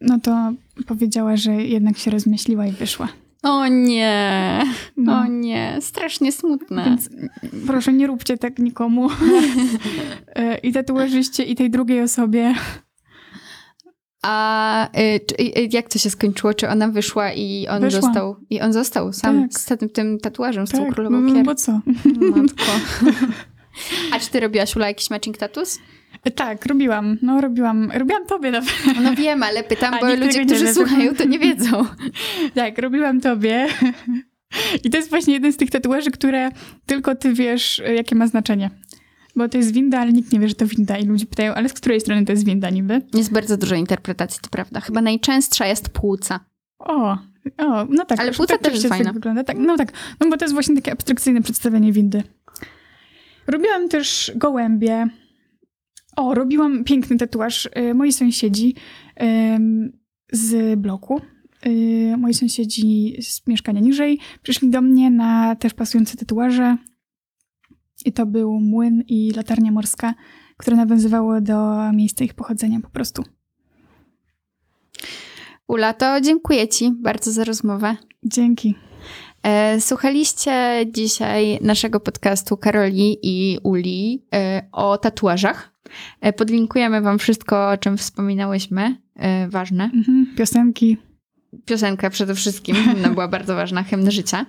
no 0.02 0.20
to 0.20 0.54
powiedziała, 0.88 1.38
że 1.38 1.52
jednak 1.52 1.98
się 1.98 2.12
rozmyśliła 2.12 2.68
i 2.68 2.72
wyszła. 2.72 3.08
O 3.44 3.68
nie, 3.68 4.64
No. 4.98 5.18
o 5.20 5.26
nie, 5.26 5.78
strasznie 5.82 6.32
smutne. 6.32 6.84
Więc 6.86 7.10
proszę, 7.68 7.94
nie 7.94 8.08
róbcie 8.08 8.38
tak 8.38 8.60
nikomu. 8.60 9.10
E, 10.36 10.58
I 10.58 10.74
tatuażyście, 10.74 11.44
i 11.44 11.56
tej 11.56 11.70
drugiej 11.70 12.02
osobie. 12.02 12.54
A 14.24 14.88
y, 15.00 15.02
y, 15.42 15.70
jak 15.72 15.90
to 15.90 16.00
się 16.00 16.10
skończyło? 16.10 16.54
Czy 16.54 16.70
ona 16.70 16.88
wyszła 16.88 17.34
i 17.34 17.68
on 17.68 17.82
Wyszła. 17.82 18.02
został? 18.02 18.36
I 18.50 18.62
on 18.62 18.74
został 18.74 19.14
sam 19.14 19.42
Tak. 19.50 19.60
z 19.60 19.66
tym, 19.66 19.90
tym 19.90 20.20
tatuażem, 20.20 20.68
z 20.68 20.72
tą 20.72 20.86
Tak, 20.86 20.94
królową 20.94 21.20
no, 21.20 21.34
kier. 21.36 21.46
bo 21.46 21.56
co? 21.56 21.72
Matko. 22.36 22.64
A 24.14 24.20
czy 24.20 24.30
ty 24.30 24.40
robiłaś 24.40 24.76
Ula 24.76 24.88
jakiś 24.88 25.10
matching 25.10 25.38
tattoos? 25.38 25.80
Tak, 26.36 26.66
robiłam. 26.66 27.18
No, 27.22 27.42
robiłam. 27.42 27.92
Robiłam 27.94 28.26
tobie 28.26 28.52
nawet. 28.52 28.70
No 29.04 29.16
wiem, 29.16 29.44
ale 29.44 29.64
pytam, 29.64 29.94
A, 29.94 30.00
bo 30.00 30.16
ludzie, 30.16 30.40
nie 30.40 30.46
którzy 30.46 30.74
słuchają, 30.74 31.16
to 31.16 31.24
nie 31.24 31.40
wiedzą. 31.40 31.86
Tak, 32.56 32.78
robiłam 32.78 33.22
tobie. 33.22 33.68
I 34.84 34.90
to 34.90 34.98
jest 34.98 35.10
właśnie 35.10 35.34
jeden 35.34 35.54
z 35.54 35.58
tych 35.58 35.70
tatuaży, 35.72 36.12
które 36.12 36.50
tylko 36.86 37.16
ty 37.16 37.34
wiesz, 37.34 37.82
jakie 37.96 38.16
ma 38.16 38.28
znaczenie. 38.28 38.70
Bo 39.36 39.50
to 39.50 39.58
jest 39.58 39.74
winda, 39.74 40.00
ale 40.00 40.14
nikt 40.14 40.34
nie 40.34 40.40
wie, 40.40 40.48
że 40.48 40.56
to 40.56 40.68
winda. 40.68 40.98
I 40.98 41.06
ludzie 41.06 41.26
pytają, 41.26 41.54
ale 41.54 41.70
z 41.70 41.74
której 41.74 42.02
strony 42.02 42.26
to 42.26 42.32
jest 42.32 42.46
winda 42.46 42.70
niby? 42.70 43.02
Jest 43.14 43.32
bardzo 43.32 43.58
dużo 43.58 43.76
interpretacji, 43.76 44.40
to 44.42 44.50
prawda. 44.50 44.80
Chyba 44.82 45.02
najczęstsza 45.02 45.66
jest 45.66 45.90
płuca. 45.90 46.40
O, 46.80 47.18
o, 47.58 47.86
no 47.90 48.06
tak. 48.06 48.20
Ale 48.20 48.32
płuca 48.32 48.58
też 48.58 48.74
jest 48.74 48.88
fajna. 48.88 49.06
Tak 49.06 49.14
wygląda. 49.14 49.44
Tak, 49.44 49.58
no 49.60 49.78
tak, 49.78 49.92
no 50.20 50.30
bo 50.30 50.38
to 50.38 50.46
jest 50.46 50.54
właśnie 50.54 50.76
takie 50.76 50.92
abstrakcyjne 50.92 51.42
przedstawienie 51.42 51.92
windy. 51.92 52.24
Robiłam 53.48 53.90
też 53.90 54.32
gołębie. 54.36 55.08
O, 56.18 56.34
robiłam 56.34 56.84
piękny 56.84 57.18
tatuaż. 57.18 57.70
Y, 57.78 57.94
Moi 57.94 58.12
sąsiedzi 58.12 58.76
z 60.32 60.80
bloku, 60.80 61.22
y, 61.66 62.16
moi 62.18 62.34
sąsiedzi 62.34 63.18
z 63.22 63.48
mieszkania 63.48 63.80
niżej, 63.80 64.20
przyszli 64.42 64.70
do 64.70 64.82
mnie 64.82 65.12
na 65.12 65.56
też 65.56 65.74
pasujące 65.74 66.18
tatuaże. 66.18 66.78
I 68.06 68.14
to 68.14 68.26
był 68.26 68.60
młyn 68.60 69.04
i 69.08 69.32
latarnia 69.36 69.72
morska, 69.72 70.14
które 70.58 70.78
nawiązywały 70.78 71.42
do 71.42 71.92
miejsca 71.94 72.26
ich 72.26 72.34
pochodzenia 72.34 72.80
po 72.80 72.90
prostu. 72.90 73.24
Ula, 75.68 75.94
to 75.94 76.22
dziękuję 76.22 76.68
ci 76.68 76.92
bardzo 77.02 77.32
za 77.32 77.44
rozmowę. 77.44 77.96
Dzięki. 78.24 78.76
E, 79.44 79.82
Słuchaliście 79.82 80.86
dzisiaj 80.92 81.60
naszego 81.62 82.00
podcastu 82.00 82.58
Karoli 82.58 83.18
i 83.24 83.60
Uli 83.64 84.26
e, 84.34 84.70
o 84.72 84.98
tatuażach. 84.98 85.77
E, 86.22 86.34
Podlinkujemy 86.34 87.02
wam 87.02 87.20
wszystko, 87.20 87.70
o 87.70 87.78
czym 87.78 87.98
wspominałyśmy. 87.98 88.96
E, 89.16 89.48
Ważne. 89.48 89.84
Mhm. 89.94 90.28
Piosenki. 90.38 90.98
Piosenka 91.66 92.10
przede 92.10 92.36
wszystkim, 92.36 92.76
hymna 92.76 93.10
była 93.10 93.28
bardzo 93.28 93.56
ważna, 93.56 93.84
hymn 93.84 94.12
życia. 94.12 94.46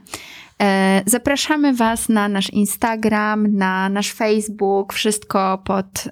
E, 0.63 1.03
Zapraszamy 1.07 1.75
Was 1.75 2.09
na 2.09 2.29
nasz 2.29 2.51
Instagram, 2.51 3.57
na 3.57 3.89
nasz 3.89 4.13
Facebook, 4.13 4.93
wszystko 4.93 5.63
pod 5.65 6.05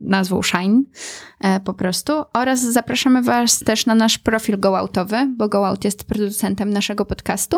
nazwą 0.00 0.42
Shine 0.42 0.82
e, 1.40 1.60
po 1.60 1.74
prostu. 1.74 2.12
Oraz 2.32 2.60
zapraszamy 2.60 3.22
Was 3.22 3.58
też 3.58 3.86
na 3.86 3.94
nasz 3.94 4.18
profil 4.18 4.60
GoOutowy, 4.60 5.16
bo 5.36 5.48
GoOut 5.48 5.84
jest 5.84 6.04
producentem 6.04 6.70
naszego 6.70 7.04
podcastu 7.04 7.56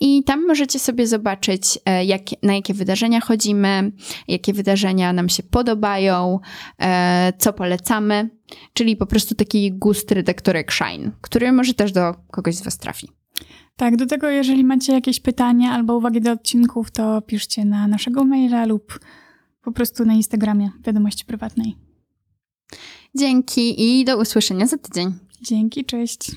i 0.00 0.24
tam 0.24 0.46
możecie 0.46 0.78
sobie 0.78 1.06
zobaczyć, 1.06 1.78
e, 1.86 2.04
jak, 2.04 2.22
na 2.42 2.54
jakie 2.54 2.74
wydarzenia 2.74 3.20
chodzimy, 3.20 3.92
jakie 4.28 4.52
wydarzenia 4.52 5.12
nam 5.12 5.28
się 5.28 5.42
podobają, 5.42 6.40
e, 6.78 7.32
co 7.38 7.52
polecamy, 7.52 8.30
czyli 8.72 8.96
po 8.96 9.06
prostu 9.06 9.34
taki 9.34 9.72
gust 9.72 10.10
redaktorek 10.10 10.72
Shine, 10.72 11.10
który 11.20 11.52
może 11.52 11.74
też 11.74 11.92
do 11.92 12.14
kogoś 12.30 12.54
z 12.54 12.62
Was 12.62 12.78
trafi. 12.78 13.08
Tak, 13.76 13.96
do 13.96 14.06
tego 14.06 14.30
jeżeli 14.30 14.64
macie 14.64 14.92
jakieś 14.92 15.20
pytania 15.20 15.72
albo 15.72 15.96
uwagi 15.96 16.20
do 16.20 16.32
odcinków, 16.32 16.90
to 16.90 17.22
piszcie 17.22 17.64
na 17.64 17.88
naszego 17.88 18.24
maila 18.24 18.66
lub 18.66 18.98
po 19.64 19.72
prostu 19.72 20.04
na 20.04 20.14
Instagramie 20.14 20.70
wiadomości 20.84 21.24
prywatnej. 21.24 21.76
Dzięki 23.14 24.00
i 24.00 24.04
do 24.04 24.18
usłyszenia 24.18 24.66
za 24.66 24.78
tydzień. 24.78 25.12
Dzięki, 25.42 25.84
cześć. 25.84 26.30